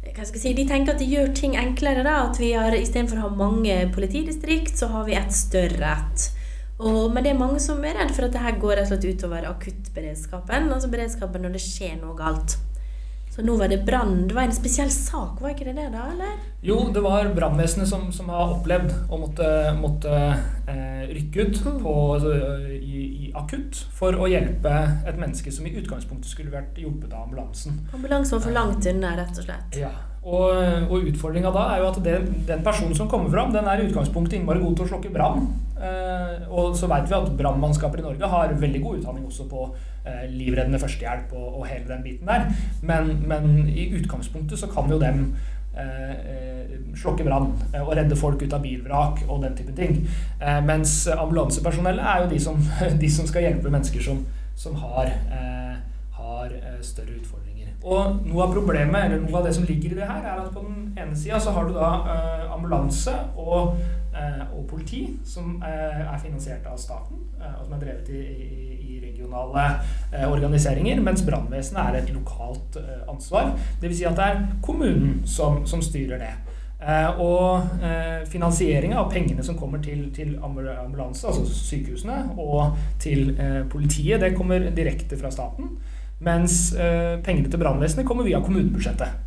hva 0.08 0.26
skal 0.26 0.40
jeg 0.40 0.42
si, 0.42 0.54
De 0.58 0.64
tenker 0.66 0.96
at 0.96 1.02
de 1.02 1.06
gjør 1.12 1.34
ting 1.36 1.58
enklere. 1.60 2.02
da, 2.04 2.24
at 2.26 2.40
vi 2.42 2.54
har 2.56 2.74
Istedenfor 2.74 3.20
å 3.20 3.28
ha 3.28 3.36
mange 3.38 3.76
politidistrikt, 3.94 4.74
så 4.80 4.90
har 4.90 5.06
vi 5.06 5.18
et 5.20 5.36
større 5.36 5.92
et. 5.94 6.30
Og, 6.78 7.12
men 7.14 7.26
det 7.26 7.34
er 7.34 7.40
mange 7.40 7.60
som 7.62 7.82
er 7.86 7.98
redd 7.98 8.14
for 8.14 8.28
at 8.28 8.34
det 8.34 8.42
her 8.42 8.58
går 8.62 8.78
rett 8.78 8.88
og 8.88 8.96
slett 8.96 9.18
utover 9.18 9.48
akuttberedskapen. 9.50 10.72
Altså 10.74 10.90
beredskapen 10.94 11.46
når 11.46 11.58
det 11.58 11.64
skjer 11.66 12.00
noe 12.02 12.18
galt. 12.18 12.58
Så 13.38 13.44
nå 13.46 13.54
var 13.56 13.68
det 13.68 13.84
brann. 13.86 14.28
Det 14.28 14.34
var 14.34 14.48
en 14.48 14.54
spesiell 14.56 14.90
sak, 14.90 15.42
var 15.42 15.52
ikke 15.54 15.68
det 15.68 15.76
det, 15.78 15.92
da? 15.94 16.08
eller? 16.10 16.40
Jo, 16.66 16.80
det 16.90 17.04
var 17.06 17.28
brannvesenet 17.36 17.86
som, 17.86 18.08
som, 18.10 18.32
har 18.34 18.56
opplevd 18.56 18.90
å 19.14 19.20
måtte, 19.22 19.50
måtte 19.78 20.14
eh, 20.66 21.04
rykke 21.12 21.46
ut 21.46 21.60
mm. 21.68 21.76
på, 21.84 21.94
altså, 22.16 22.34
i, 22.74 23.04
i, 23.28 23.30
akutt 23.38 23.78
for 23.94 24.18
å 24.18 24.26
hjelpe 24.32 24.74
et 25.06 25.22
menneske 25.22 25.54
som 25.54 25.70
i 25.70 25.76
utgangspunktet 25.78 26.32
skulle 26.32 26.56
vært 26.56 26.82
hjulpet 26.82 27.14
av 27.14 27.28
ambulansen. 27.28 27.78
Ambulansen 27.94 28.40
var 28.40 28.46
for 28.48 28.58
langt 28.58 28.90
unna, 28.90 29.14
rett 29.22 29.38
og 29.38 29.46
slett? 29.46 29.78
Ja. 29.86 29.94
Og, 30.26 30.90
og 30.90 31.06
utfordringa 31.14 31.54
da 31.54 31.70
er 31.76 31.84
jo 31.84 31.92
at 31.92 32.02
det, 32.10 32.18
den 32.50 32.66
personen 32.66 32.98
som 32.98 33.12
kommer 33.12 33.30
fram, 33.30 33.54
den 33.54 33.70
er 33.70 33.86
i 33.86 33.86
utgangspunktet 33.92 34.40
innmari 34.40 34.66
god 34.66 34.82
til 34.82 34.90
å 34.90 34.94
slokke 34.96 35.14
brann. 35.14 35.46
Eh, 35.78 36.48
og 36.50 36.74
så 36.78 36.88
vet 36.90 37.06
vi 37.10 37.18
at 37.18 37.36
brannmannskaper 37.38 38.02
i 38.02 38.06
Norge 38.06 38.30
har 38.32 38.56
veldig 38.62 38.82
god 38.82 38.98
utdanning 38.98 39.28
også 39.28 39.46
på 39.50 39.68
eh, 40.08 40.24
livreddende 40.32 40.80
førstehjelp 40.82 41.36
og, 41.38 41.60
og, 41.60 41.68
hele 41.70 41.86
den 41.92 42.04
biten 42.04 42.28
der. 42.28 42.48
Men, 42.82 43.14
men, 43.28 43.70
i 43.70 43.92
utgangspunktet 44.00 44.60
så 44.60 44.70
kan 44.72 44.90
jo 44.92 44.98
dem 45.02 45.36
eh, 45.78 46.78
slokke 46.98 47.26
brann 47.28 47.52
og 47.84 47.94
redde 47.94 48.18
folk 48.18 48.42
ut 48.42 48.54
av 48.54 48.64
bilvrak 48.64 49.22
og 49.28 49.44
den 49.44 49.58
type 49.58 49.76
ting. 49.78 50.08
mens 50.66 51.08
ambulansepersonellet 51.08 52.06
er 52.06 52.24
jo 52.24 52.30
de 52.32 52.40
som, 52.42 52.64
de 53.04 53.10
som 53.12 53.28
skal 53.30 53.46
hjelpe 53.46 53.70
mennesker 53.70 54.02
som, 54.02 54.24
som 54.56 54.76
har, 54.82 55.12
har 56.18 56.56
større 56.82 57.20
utfordringer. 57.20 57.76
Og 57.86 58.26
noe 58.26 58.48
av 58.48 58.56
problemet, 58.56 59.06
eller 59.06 59.22
noe 59.22 59.38
av 59.38 59.46
det 59.46 59.54
som 59.56 59.68
ligger 59.70 59.94
i 59.94 60.00
det 60.00 60.10
her, 60.10 60.26
er 60.26 60.42
at 60.42 60.50
på 60.56 60.66
den 60.66 60.98
ene 60.98 61.16
sida 61.16 61.38
så 61.40 61.54
har 61.54 61.70
du 61.70 61.78
da 61.78 61.92
ambulanse 62.56 63.14
og 63.38 63.78
og 64.54 64.66
politi, 64.70 65.04
som 65.26 65.62
eh, 65.66 66.02
er 66.04 66.20
finansiert 66.24 66.66
av 66.70 66.78
staten, 66.82 67.22
eh, 67.42 67.54
og 67.60 67.68
som 67.68 67.78
er 67.78 67.84
drevet 67.86 68.10
i, 68.10 68.24
i, 68.24 68.80
i 68.96 69.00
regionale 69.04 69.68
organiseringer, 70.28 71.02
mens 71.04 71.26
brannvesenet 71.28 71.84
er 71.84 72.02
et 72.02 72.14
lokalt 72.16 72.80
ansvar. 73.10 73.54
Dvs. 73.82 73.98
Si 73.98 74.08
at 74.10 74.20
det 74.20 74.28
er 74.28 74.44
kommunen 74.66 75.22
som, 75.28 75.66
som 75.68 75.84
styrer 75.84 76.22
det. 76.22 76.36
Eh, 76.78 77.20
og 77.20 77.82
eh, 77.82 78.22
finansieringa 78.30 79.00
av 79.02 79.10
pengene 79.10 79.44
som 79.44 79.58
kommer 79.58 79.82
til, 79.82 80.12
til, 80.14 80.36
ambulanse, 80.46 81.26
altså 81.28 81.46
sykehusene, 81.50 82.20
og 82.38 82.78
til 83.02 83.32
eh, 83.34 83.64
politiet, 83.70 84.22
det 84.22 84.36
kommer 84.38 84.70
direkte 84.76 85.18
fra 85.18 85.32
staten. 85.34 85.74
Mens 86.20 86.72
pengene 87.22 87.46
til 87.46 87.60
brannvesenet 87.62 88.08
kommer 88.10 88.26
via 88.26 88.40
kommunebudsjettet. 88.42 89.27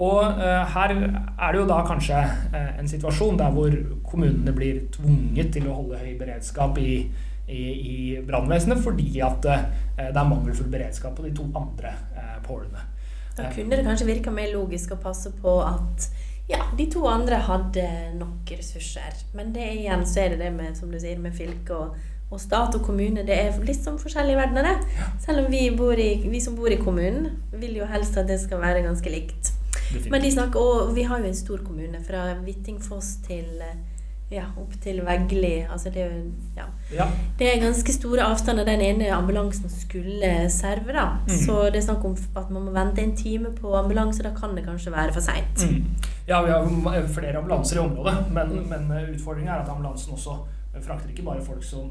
Og 0.00 0.20
uh, 0.24 0.62
her 0.74 0.94
er 0.96 1.52
det 1.52 1.60
jo 1.60 1.66
da 1.68 1.80
kanskje 1.84 2.20
uh, 2.54 2.70
en 2.80 2.88
situasjon 2.88 3.36
der 3.40 3.52
hvor 3.52 3.74
kommunene 4.08 4.54
blir 4.56 4.86
tvunget 4.94 5.52
til 5.56 5.68
å 5.68 5.76
holde 5.82 6.00
høy 6.00 6.14
beredskap 6.20 6.78
i, 6.80 7.02
i, 7.44 7.60
i 7.60 7.98
brannvesenet 8.24 8.80
fordi 8.80 9.20
at 9.26 9.44
uh, 9.44 9.66
det 10.00 10.08
er 10.08 10.30
mangelfull 10.30 10.70
beredskap 10.72 11.18
på 11.18 11.26
de 11.28 11.34
to 11.36 11.50
andre 11.58 11.92
pålene. 12.46 12.86
Da 13.36 13.50
kunne 13.52 13.76
det 13.76 13.84
kanskje 13.86 14.08
virka 14.08 14.32
mer 14.34 14.50
logisk 14.54 14.96
å 14.96 15.00
passe 15.00 15.30
på 15.36 15.60
at 15.62 16.08
ja, 16.50 16.64
de 16.76 16.86
to 16.90 17.04
andre 17.06 17.38
hadde 17.46 17.84
nok 18.18 18.50
ressurser. 18.56 19.20
Men 19.36 19.52
det 19.54 19.68
igjen 19.76 20.02
så 20.08 20.24
er 20.24 20.34
det 20.34 20.40
det 20.42 20.50
med, 20.56 20.74
som 20.78 20.90
du 20.90 20.98
sier, 20.98 21.20
med 21.22 21.36
fylke 21.36 21.76
og, 21.76 22.00
og 22.30 22.42
stat 22.42 22.74
og 22.74 22.82
kommune. 22.88 23.22
Det 23.28 23.36
er 23.36 23.60
litt 23.62 23.84
sånn 23.84 24.00
forskjellige 24.02 24.40
verdener, 24.40 24.66
det. 24.72 25.06
Selv 25.22 25.44
om 25.44 25.52
vi, 25.52 25.68
i, 25.70 26.10
vi 26.24 26.42
som 26.42 26.58
bor 26.58 26.72
i 26.72 26.80
kommunen, 26.80 27.30
vil 27.54 27.78
jo 27.78 27.88
helst 27.92 28.18
at 28.18 28.28
det 28.30 28.40
skal 28.42 28.64
være 28.64 28.82
ganske 28.88 29.14
likt. 29.14 29.54
Men 30.10 30.22
de 30.22 30.32
snakker, 30.32 30.60
og 30.60 30.94
vi 30.96 31.02
har 31.02 31.18
jo 31.18 31.30
en 31.30 31.38
stor 31.38 31.62
kommune, 31.66 32.02
fra 32.06 32.26
Hvittingfoss 32.44 33.16
til 33.26 33.62
eh, 33.64 33.78
ja, 34.30 34.44
opp 34.62 34.74
til 34.82 35.00
Veggli. 35.06 35.66
Altså 35.66 35.90
det, 35.94 36.06
ja. 36.56 36.66
ja. 36.94 37.06
det 37.38 37.48
er 37.50 37.62
ganske 37.64 37.94
store 37.94 38.28
avstander 38.30 38.68
den 38.68 38.82
ene 38.86 39.10
ambulansen 39.14 39.70
skulle 39.72 40.32
serve. 40.54 40.94
da. 40.94 41.06
Mm. 41.26 41.36
Så 41.44 41.58
det 41.70 41.82
er 41.82 41.86
snakk 41.88 42.04
om 42.06 42.16
at 42.36 42.50
man 42.50 42.68
må 42.68 42.74
vente 42.76 43.02
en 43.02 43.16
time 43.16 43.54
på 43.56 43.74
ambulanse. 43.76 44.22
Da 44.22 44.34
kan 44.36 44.54
det 44.56 44.64
kanskje 44.68 44.94
være 44.94 45.16
for 45.16 45.26
seint. 45.26 45.66
Mm. 45.66 45.84
Ja, 46.28 46.42
vi 46.46 46.50
har 46.50 47.06
flere 47.10 47.38
ambulanser 47.38 47.76
i 47.76 47.84
området, 47.84 48.14
men, 48.30 48.54
mm. 48.58 48.68
men 48.70 48.92
eh, 48.98 49.14
utfordringa 49.16 49.56
er 49.56 49.64
at 49.64 49.72
ambulansen 49.72 50.14
også 50.14 50.38
frakter 50.80 51.10
ikke 51.10 51.26
bare 51.26 51.42
folk 51.42 51.64
som 51.66 51.90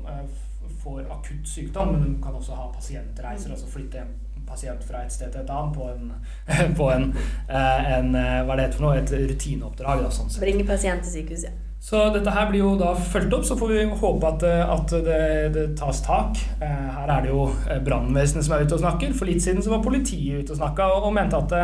får 0.80 1.02
akutt 1.12 1.48
sykdom, 1.48 1.92
men 1.94 2.04
de 2.04 2.24
kan 2.24 2.36
også 2.36 2.56
ha 2.56 2.70
pasientreiser, 2.72 3.52
altså 3.52 3.68
flytte 3.68 4.00
hjem 4.00 4.14
pasient 4.50 4.84
fra 4.86 5.06
et 5.06 5.14
sted 5.14 5.32
til 5.32 5.46
et 5.46 5.56
annet 5.56 5.78
på 5.78 5.88
en, 5.94 6.14
på 6.80 6.92
en, 6.92 7.10
eh, 7.48 7.90
en 8.00 8.14
Hva 8.14 8.58
er 8.58 8.64
det 8.66 8.70
for 8.76 8.90
noe, 8.90 9.00
et 9.00 9.16
rutineoppdrag. 9.34 10.06
Sånn 10.14 10.34
Bringe 10.42 10.68
pasient 10.68 11.06
til 11.06 11.20
sykehuset. 11.22 11.69
Så 11.80 12.00
dette 12.12 12.32
her 12.36 12.50
blir 12.50 12.60
jo 12.60 12.74
da 12.78 12.92
fulgt 12.94 13.34
opp, 13.34 13.46
så 13.48 13.56
får 13.58 13.70
vi 13.72 13.84
håpe 14.02 14.28
at, 14.28 14.44
eh, 14.46 14.72
at 14.76 14.92
det, 15.06 15.22
det, 15.56 15.64
tas 15.80 16.02
tak. 16.04 16.38
Her 16.60 17.08
er 17.08 17.24
det 17.24 17.32
jo 17.32 17.46
brannvesenet 17.86 18.46
som 18.46 18.56
er 18.58 18.66
ute 18.68 18.76
og 18.76 18.84
snakker. 18.84 19.16
For 19.16 19.30
litt 19.30 19.42
siden 19.46 19.64
så 19.64 19.72
var 19.72 19.84
politiet 19.86 20.44
ute 20.44 20.54
og 20.54 20.60
snakka 20.60 20.90
og, 20.98 21.08
og, 21.08 21.16
mente 21.16 21.40
at, 21.40 21.56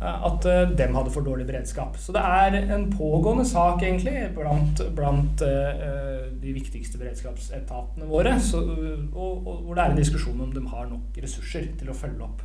at 0.00 0.48
dem 0.80 0.96
hadde 0.96 1.12
for 1.12 1.26
dårlig 1.26 1.46
beredskap. 1.50 2.00
Så 2.00 2.16
det 2.16 2.24
er 2.24 2.58
en 2.64 2.88
pågående 2.90 3.44
sak 3.48 3.84
egentlig 3.84 4.30
blant, 4.34 4.82
blant 4.96 5.44
de 5.44 6.54
viktigste 6.56 6.98
beredskapsetatene 6.98 8.08
våre. 8.08 8.38
Så, 8.40 8.64
og, 8.64 9.44
og, 9.44 9.64
hvor 9.66 9.76
det 9.76 9.84
er 9.84 9.92
en 9.92 10.00
diskusjon 10.00 10.46
om 10.48 10.54
de 10.54 10.64
har 10.72 10.88
nok 10.88 11.20
ressurser 11.20 11.74
til 11.78 11.92
å 11.92 11.96
følge 11.96 12.24
opp, 12.24 12.40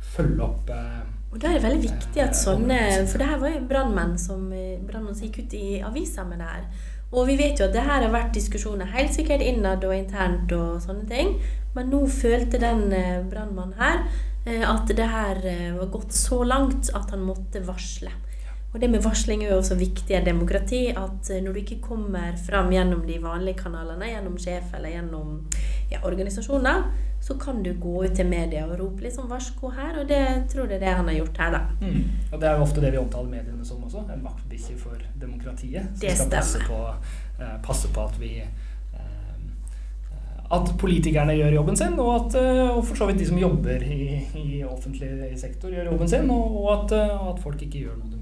følge 0.00 0.44
opp 0.44 0.70
uh, 0.74 1.00
og 1.30 1.38
da 1.38 1.50
er 1.50 1.60
det 1.60 1.62
veldig 1.62 1.82
viktig 1.84 2.22
at 2.24 2.34
sånne 2.34 2.76
For 3.06 3.22
det 3.22 3.28
her 3.30 3.38
var 3.38 3.52
jo 3.54 3.66
brannmenn 3.70 4.16
som, 4.18 4.48
brandmenn 4.50 5.14
som 5.14 5.28
gikk 5.28 5.44
ut 5.44 5.52
i 5.54 5.66
avisa 5.86 6.24
med 6.26 6.42
det 6.42 6.48
her. 6.48 6.64
Og 7.10 7.26
vi 7.26 7.36
vet 7.38 7.58
jo 7.58 7.66
at 7.66 7.74
det 7.74 7.84
her 7.86 8.04
har 8.04 8.12
vært 8.12 8.34
diskusjoner 8.36 8.90
helt 8.94 9.14
sikkert 9.14 9.42
innad 9.42 9.84
og 9.86 9.94
internt 9.96 10.52
og 10.54 10.78
sånne 10.82 11.06
ting. 11.10 11.36
Men 11.74 11.90
nå 11.90 12.04
følte 12.10 12.58
den 12.62 12.88
eh, 12.94 13.22
brannmannen 13.30 13.78
her 13.78 14.02
eh, 14.46 14.62
at 14.66 14.90
det 14.90 15.06
her 15.10 15.38
eh, 15.46 15.70
var 15.76 15.90
gått 15.94 16.14
så 16.14 16.42
langt 16.46 16.90
at 16.94 17.14
han 17.14 17.22
måtte 17.26 17.62
varsle. 17.66 18.12
Og 18.72 18.80
det 18.80 18.88
med 18.90 19.02
varsling 19.02 19.42
er 19.42 19.50
jo 19.50 19.58
også 19.58 19.74
viktig 19.74 20.14
i 20.14 20.24
demokrati. 20.24 20.80
At 20.94 21.30
når 21.42 21.52
du 21.52 21.60
ikke 21.64 21.80
kommer 21.82 22.36
fram 22.38 22.70
gjennom 22.70 23.02
de 23.06 23.18
vanlige 23.22 23.58
kanalene, 23.64 24.12
gjennom 24.12 24.36
sjef 24.38 24.74
eller 24.78 24.94
gjennom 24.94 25.40
ja, 25.90 25.98
organisasjoner, 26.06 26.84
så 27.20 27.34
kan 27.34 27.62
du 27.62 27.72
gå 27.74 28.04
ut 28.04 28.14
til 28.16 28.28
media 28.30 28.64
og 28.66 28.78
rope 28.80 29.02
liksom 29.02 29.28
'varsko 29.28 29.72
her', 29.76 29.98
og 30.00 30.08
det 30.08 30.46
tror 30.52 30.62
jeg 30.62 30.68
det 30.68 30.76
er 30.76 30.86
det 30.86 30.96
han 30.96 31.08
har 31.08 31.14
gjort 31.14 31.38
her, 31.38 31.50
da. 31.50 31.60
Mm. 31.80 32.04
Og 32.32 32.40
det 32.40 32.48
er 32.48 32.56
jo 32.56 32.62
ofte 32.62 32.80
det 32.80 32.92
vi 32.92 32.98
omtaler 32.98 33.28
mediene 33.28 33.64
som 33.64 33.84
også. 33.84 34.06
En 34.14 34.24
vaktbikkje 34.24 34.78
for 34.78 34.96
demokratiet. 35.20 35.82
Som 35.82 36.00
det 36.00 36.16
skal 36.16 36.30
passe 36.30 36.58
på, 36.68 36.80
uh, 37.42 37.62
passe 37.62 37.88
på, 37.88 38.00
at 38.00 38.20
vi 38.20 38.40
uh, 38.94 40.56
at 40.56 40.72
politikerne 40.78 41.36
gjør 41.36 41.52
jobben 41.52 41.76
sin, 41.76 41.98
og, 41.98 42.14
at, 42.16 42.40
og 42.70 42.84
for 42.86 42.96
så 42.96 43.06
vidt 43.06 43.18
de 43.18 43.26
som 43.26 43.38
jobber 43.38 43.82
i, 43.82 44.24
i 44.34 44.64
offentlig 44.64 45.10
sektor, 45.36 45.68
gjør 45.68 45.92
jobben 45.92 46.08
sin, 46.08 46.30
og, 46.30 46.64
og 46.64 46.72
at, 46.78 46.92
at 47.32 47.42
folk 47.42 47.62
ikke 47.62 47.78
gjør 47.78 47.98
noe 47.98 48.10
de 48.10 48.19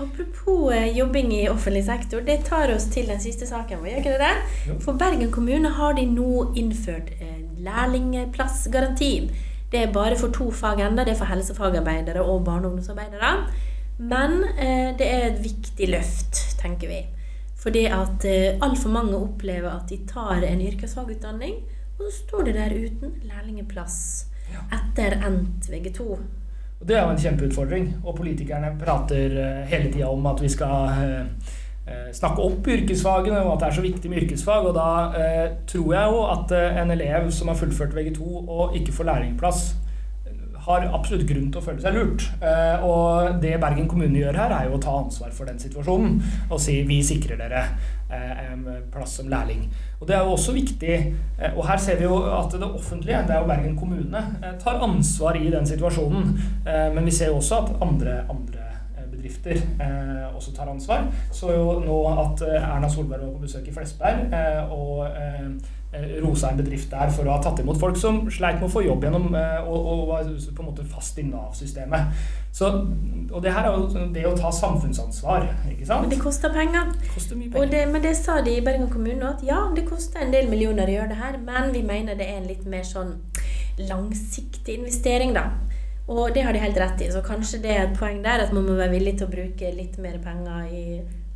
Apropos 0.00 0.72
eh, 0.72 0.96
jobbing 0.96 1.32
i 1.36 1.48
offentlig 1.48 1.84
sektor, 1.84 2.24
det 2.24 2.38
tar 2.48 2.72
oss 2.74 2.88
til 2.92 3.10
den 3.10 3.20
siste 3.20 3.46
saken 3.46 3.82
vår. 3.82 3.90
gjør 3.92 4.02
ikke 4.02 4.16
det 4.16 4.28
det? 4.28 4.78
For 4.84 4.96
Bergen 5.00 5.32
kommune 5.34 5.72
har 5.76 5.94
de 5.98 6.06
nå 6.08 6.52
innført 6.56 7.12
lærlingplassgaranti. 7.60 9.30
Det 9.70 9.82
er 9.84 9.92
bare 9.92 10.16
for 10.18 10.32
to 10.34 10.50
fag 10.50 10.80
ennå. 10.82 11.04
Det 11.04 11.14
er 11.14 11.20
for 11.20 11.30
helsefagarbeidere 11.30 12.22
og 12.22 12.44
barne- 12.44 12.66
og 12.66 12.72
ungdomsarbeidere. 12.72 13.32
Men 13.98 14.44
eh, 14.56 14.96
det 14.98 15.06
er 15.06 15.26
et 15.28 15.42
viktig 15.44 15.88
løft, 15.92 16.40
tenker 16.60 16.88
vi. 16.88 17.00
Fordi 17.60 17.84
at 17.84 18.24
eh, 18.24 18.56
altfor 18.62 18.90
mange 18.90 19.16
opplever 19.16 19.70
at 19.70 19.90
de 19.90 20.00
tar 20.08 20.40
en 20.48 20.62
yrkesfagutdanning, 20.64 21.60
og 21.98 22.06
så 22.06 22.12
står 22.16 22.44
de 22.48 22.52
der 22.56 22.72
uten 22.72 23.16
lærlingeplass 23.28 24.26
etter 24.72 25.20
endt 25.26 25.68
VG2. 25.70 26.16
Og 26.80 26.88
Det 26.88 26.96
er 26.96 27.02
jo 27.04 27.12
en 27.12 27.24
kjempeutfordring. 27.24 27.88
Og 28.04 28.16
politikerne 28.16 28.72
prater 28.80 29.36
eh, 29.36 29.66
hele 29.68 29.92
tida 29.92 30.08
om 30.08 30.26
at 30.30 30.40
vi 30.42 30.48
skal 30.48 30.94
eh, 30.94 31.50
eh, 31.86 32.08
snakke 32.16 32.40
opp 32.46 32.70
yrkesfagene, 32.72 33.42
og 33.44 33.52
at 33.54 33.60
det 33.60 33.68
er 33.68 33.76
så 33.76 33.84
viktig 33.84 34.10
med 34.10 34.24
yrkesfag. 34.24 34.70
Og 34.70 34.74
da 34.74 34.88
tror 35.68 35.92
jeg 35.94 36.14
jo 36.14 36.24
at 36.32 36.56
en 36.82 36.96
elev 36.96 37.30
som 37.36 37.52
har 37.52 37.60
fullført 37.60 37.94
VG2 37.96 38.24
og 38.48 38.76
ikke 38.80 38.96
får 38.96 39.10
lærlingplass, 39.12 39.70
har 40.60 40.84
absolutt 40.92 41.24
grunn 41.24 41.46
til 41.48 41.56
å 41.56 41.64
føle 41.64 41.80
seg 41.80 41.94
lurt. 41.96 42.26
Og 42.84 43.38
det 43.40 43.54
Bergen 43.62 43.88
kommune 43.88 44.20
gjør 44.20 44.36
her, 44.36 44.52
er 44.52 44.68
jo 44.68 44.76
å 44.76 44.82
ta 44.82 44.92
ansvar 44.92 45.32
for 45.32 45.48
den 45.48 45.56
situasjonen 45.58 46.18
og 46.50 46.60
si 46.60 46.82
vi 46.84 46.98
sikrer 47.04 47.40
dere 47.40 47.62
plass 48.92 49.18
som 49.20 49.28
lærling. 49.28 49.66
Og 50.00 50.08
det 50.08 50.16
er 50.16 50.24
jo 50.24 50.34
også 50.36 50.52
viktig, 50.56 50.96
eh, 51.38 51.56
og 51.56 51.66
her 51.68 51.76
ser 51.76 52.00
vi 52.00 52.08
jo 52.08 52.22
at 52.38 52.52
det 52.52 52.70
offentlige, 52.70 53.22
det 53.28 53.36
er 53.36 53.40
jo 53.40 53.50
Bergen 53.50 53.76
kommune, 53.76 54.24
tar 54.62 54.82
ansvar 54.82 55.38
i 55.38 55.50
den 55.50 55.66
situasjonen. 55.66 56.34
Men 56.94 57.04
vi 57.04 57.10
ser 57.10 57.26
jo 57.32 57.36
også 57.36 57.62
at 57.64 57.72
andre, 57.82 58.20
andre 58.30 58.70
bedrifter 59.20 59.56
eh, 59.80 60.36
også 60.36 60.54
tar 60.54 60.70
ansvar. 60.70 61.06
Så 61.32 61.52
jo 61.52 61.80
nå 61.84 61.98
at 62.08 62.42
Erna 62.48 62.88
Solberg 62.88 63.26
var 63.26 63.32
på 63.32 63.44
besøk 63.44 63.68
i 63.68 63.74
Flesberg, 63.74 64.32
eh, 64.32 64.72
og 64.72 65.06
eh, 65.06 65.30
eh, 65.40 65.50
rosa 66.22 66.50
en 66.50 66.58
bedrift 66.60 66.92
der 66.92 67.10
for 67.10 67.26
å 67.26 67.32
ha 67.34 67.40
tatt 67.42 67.58
imot 67.62 67.78
folk 67.80 67.96
som 67.98 68.20
sleit 68.30 68.60
med 68.60 68.68
å 68.68 68.70
få 68.70 68.84
jobb 68.84 69.02
gjennom 69.02 69.32
eh, 69.34 69.56
og, 69.64 69.88
og 69.92 70.02
var 70.12 70.28
på 70.30 70.62
en 70.62 70.68
måte 70.68 70.84
fast 70.86 71.18
i 71.18 71.24
Nav-systemet. 71.26 72.20
Så, 72.54 72.68
og 73.30 73.42
det 73.42 73.54
her 73.54 73.66
er 73.66 73.74
jo 73.74 74.04
det 74.14 74.22
å 74.26 74.36
ta 74.38 74.52
samfunnsansvar, 74.54 75.48
ikke 75.72 75.88
sant? 75.88 76.06
Men 76.06 76.12
det 76.12 76.20
koster 76.22 76.54
penger. 76.54 76.92
Det 76.94 77.10
koster 77.14 77.38
mye 77.38 77.50
penger. 77.50 77.72
det, 77.74 77.82
men 77.90 78.04
det 78.06 78.14
sa 78.18 78.38
de 78.46 78.54
i 78.54 78.62
Bergen 78.62 78.90
kommune 78.92 79.32
at 79.32 79.42
ja, 79.46 79.64
det 79.74 79.88
koster 79.88 80.22
en 80.22 80.34
del 80.34 80.50
millioner 80.50 80.90
å 80.90 80.94
gjøre 81.00 81.12
det 81.14 81.20
her, 81.24 81.40
men 81.46 81.74
vi 81.74 81.82
mener 81.86 82.18
det 82.18 82.28
er 82.28 82.38
en 82.38 82.50
litt 82.50 82.62
mer 82.70 82.86
sånn 82.86 83.16
langsiktig 83.80 84.78
investering, 84.78 85.34
da. 85.34 85.48
Og 86.10 86.30
det 86.34 86.42
har 86.46 86.54
de 86.54 86.62
helt 86.62 86.78
rett 86.78 87.02
i, 87.02 87.10
så 87.10 87.22
kanskje 87.22 87.62
det 87.64 87.74
er 87.74 87.84
et 87.88 87.98
poeng 87.98 88.22
der 88.22 88.46
at 88.46 88.54
man 88.54 88.66
må 88.66 88.78
være 88.78 88.94
villig 88.94 89.16
til 89.18 89.26
å 89.26 89.34
bruke 89.34 89.74
litt 89.74 89.98
mer 90.02 90.18
penger 90.22 90.70
i 90.70 90.84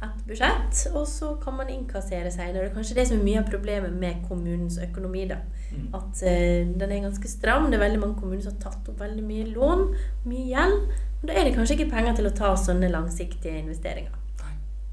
ett 0.05 0.25
budsjett, 0.29 0.81
og 0.95 1.07
så 1.09 1.35
kan 1.43 1.57
man 1.59 1.71
innkassere 1.73 2.31
senere. 2.33 2.73
Kanskje 2.75 2.99
det 2.99 3.07
som 3.09 3.19
er 3.19 3.27
mye 3.27 3.43
av 3.43 3.51
problemet 3.51 3.95
med 4.01 4.25
kommunens 4.29 4.79
økonomi, 4.83 5.27
da. 5.31 5.40
Mm. 5.75 5.87
At 5.97 6.25
eh, 6.29 6.67
den 6.69 6.90
er 6.90 7.07
ganske 7.07 7.31
stram. 7.31 7.71
Det 7.71 7.79
er 7.79 7.87
veldig 7.87 8.03
mange 8.03 8.21
kommuner 8.21 8.45
som 8.45 8.55
har 8.57 8.67
tatt 8.69 8.93
opp 8.93 9.01
veldig 9.01 9.25
mye 9.27 9.49
lån, 9.53 9.88
mye 10.29 10.45
gjeld. 10.51 10.85
Og 11.23 11.31
da 11.31 11.38
er 11.38 11.49
det 11.49 11.57
kanskje 11.57 11.79
ikke 11.79 11.95
penger 11.97 12.21
til 12.21 12.31
å 12.31 12.37
ta 12.37 12.53
sånne 12.61 12.93
langsiktige 12.93 13.59
investeringer. 13.62 14.21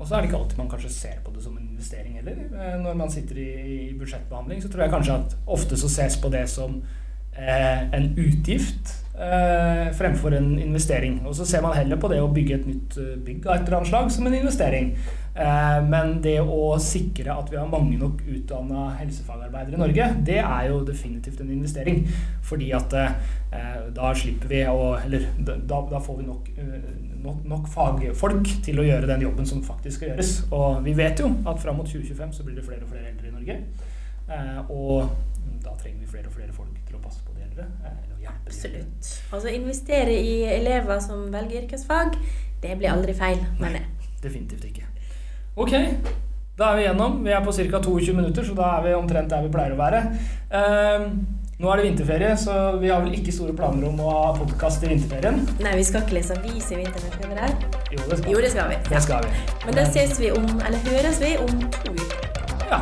Og 0.02 0.08
så 0.08 0.16
er 0.16 0.24
det 0.24 0.32
ikke 0.32 0.38
alltid 0.40 0.58
man 0.58 0.70
kanskje 0.70 0.90
ser 0.90 1.18
på 1.22 1.32
det 1.36 1.44
som 1.44 1.58
en 1.58 1.68
investering 1.68 2.16
heller. 2.18 2.38
Eh, 2.50 2.80
Når 2.82 2.94
man 2.98 3.12
sitter 3.14 3.38
i, 3.38 3.52
i 3.92 4.00
budsjettbehandling, 4.00 4.64
så 4.64 4.70
tror 4.70 4.84
jeg 4.84 4.94
kanskje 4.96 5.18
at 5.20 5.38
ofte 5.46 5.78
så 5.78 5.90
ses 5.94 6.18
på 6.18 6.32
det 6.34 6.48
som 6.50 6.80
eh, 7.38 7.84
en 7.94 8.10
utgift 8.18 8.96
fremfor 9.98 10.34
en 10.34 10.54
investering. 10.60 11.20
Og 11.28 11.36
så 11.36 11.46
ser 11.46 11.62
man 11.62 11.76
heller 11.78 12.00
på 12.02 12.10
det 12.12 12.22
å 12.22 12.30
bygge 12.34 12.56
et 12.58 12.70
nytt 12.70 12.96
eh, 12.98 13.18
bygg 13.22 13.46
av 13.48 13.56
et 13.56 13.68
eller 13.68 13.78
annet 13.82 13.92
slag 13.92 14.10
som 14.14 14.28
en 14.28 14.38
investering. 14.38 14.96
Eh, 15.32 15.78
men 15.88 16.18
det 16.24 16.40
å 16.42 16.74
sikre 16.82 17.36
at 17.36 17.52
vi 17.52 17.60
har 17.60 17.70
mange 17.72 18.00
nok 18.02 18.20
utdanna 18.28 18.90
helsefagarbeidere 19.00 19.78
i 19.78 19.82
Norge, 19.82 20.08
det 20.28 20.40
er 20.42 20.68
jo 20.72 20.82
definitivt 20.88 21.40
en 21.44 21.54
investering. 21.54 22.04
Fordi 22.48 22.72
at 22.76 22.98
eh, 22.98 23.80
da 23.96 24.12
slipper 24.18 24.52
vi 24.52 24.66
å 24.68 24.92
Eller 24.98 25.30
da, 25.38 25.56
da 25.68 26.02
får 26.02 26.20
vi 26.20 26.28
nok, 26.28 26.52
eh, 26.58 26.92
nok, 27.22 27.46
nok 27.48 27.72
fagfolk 27.72 28.52
til 28.66 28.82
å 28.82 28.88
gjøre 28.88 29.10
den 29.12 29.28
jobben 29.28 29.48
som 29.48 29.64
faktisk 29.64 30.02
skal 30.02 30.14
gjøres. 30.14 30.36
Og 30.52 30.84
vi 30.88 30.98
vet 30.98 31.22
jo 31.22 31.32
at 31.46 31.62
fram 31.62 31.80
mot 31.80 31.88
2025 31.88 32.38
så 32.40 32.48
blir 32.48 32.58
det 32.58 32.68
flere 32.68 32.88
og 32.88 32.94
flere 32.94 33.14
eldre 33.14 33.30
i 33.30 33.36
Norge. 33.38 33.60
Eh, 34.32 34.72
og 34.72 35.12
da 35.64 35.76
trenger 35.80 36.00
vi 36.06 36.08
flere 36.14 36.28
og 36.28 36.34
flere 36.38 36.54
folk 36.56 36.80
til 36.88 36.96
å 36.98 37.02
passe 37.04 37.22
på 37.26 37.34
de 37.38 37.42
eldre. 37.48 37.68
eh, 37.86 38.00
de 38.18 38.26
eldre. 38.26 38.36
Absolutt. 38.46 39.12
Altså 39.34 39.48
investere 39.56 40.14
i 40.18 40.36
elever 40.58 41.00
som 41.04 41.28
velger 41.34 41.64
yrkesfag, 41.64 42.18
det 42.62 42.78
blir 42.78 42.92
aldri 42.94 43.14
feil, 43.18 43.40
mener 43.60 43.80
jeg. 43.82 44.10
Definitivt 44.22 44.66
ikke. 44.70 44.86
Ok, 45.58 45.72
da 46.58 46.72
er 46.72 46.78
vi 46.78 46.84
gjennom. 46.88 47.24
Vi 47.26 47.32
er 47.34 47.42
på 47.44 47.52
ca. 47.52 47.80
22 47.82 48.14
minutter, 48.14 48.44
så 48.46 48.54
da 48.56 48.68
er 48.78 48.84
vi 48.86 48.94
omtrent 48.94 49.30
der 49.30 49.42
vi 49.48 49.50
pleier 49.54 49.74
å 49.74 49.80
være. 49.80 50.02
Eh, 50.52 51.08
nå 51.62 51.70
er 51.72 51.78
det 51.78 51.86
vinterferie, 51.92 52.36
så 52.42 52.80
vi 52.82 52.90
har 52.90 53.02
vel 53.04 53.14
ikke 53.18 53.34
store 53.34 53.54
planer 53.54 53.88
om 53.90 54.00
å 54.02 54.10
ha 54.16 54.32
podkast 54.38 54.84
i 54.86 54.90
vinterferien. 54.94 55.42
Nei, 55.62 55.76
vi 55.78 55.84
skal 55.86 56.02
ikke 56.06 56.16
lese 56.18 56.38
avis 56.38 56.72
i 56.74 56.80
vinterferien? 56.80 57.58
Jo, 57.92 58.00
det 58.10 58.18
skal, 58.22 58.32
Jo, 58.32 58.42
det 58.42 58.52
skal 58.54 58.70
vi. 58.72 58.78
det 58.90 59.02
skal 59.06 59.26
vi. 59.28 59.44
Men 59.66 59.76
da 59.78 59.86
ses 59.92 60.20
vi 60.22 60.32
om, 60.32 60.48
eller 60.66 60.78
høres 60.90 61.20
vi 61.22 61.36
om 61.38 61.62
to 61.82 61.94
uker. 61.94 62.30
Ja, 62.72 62.82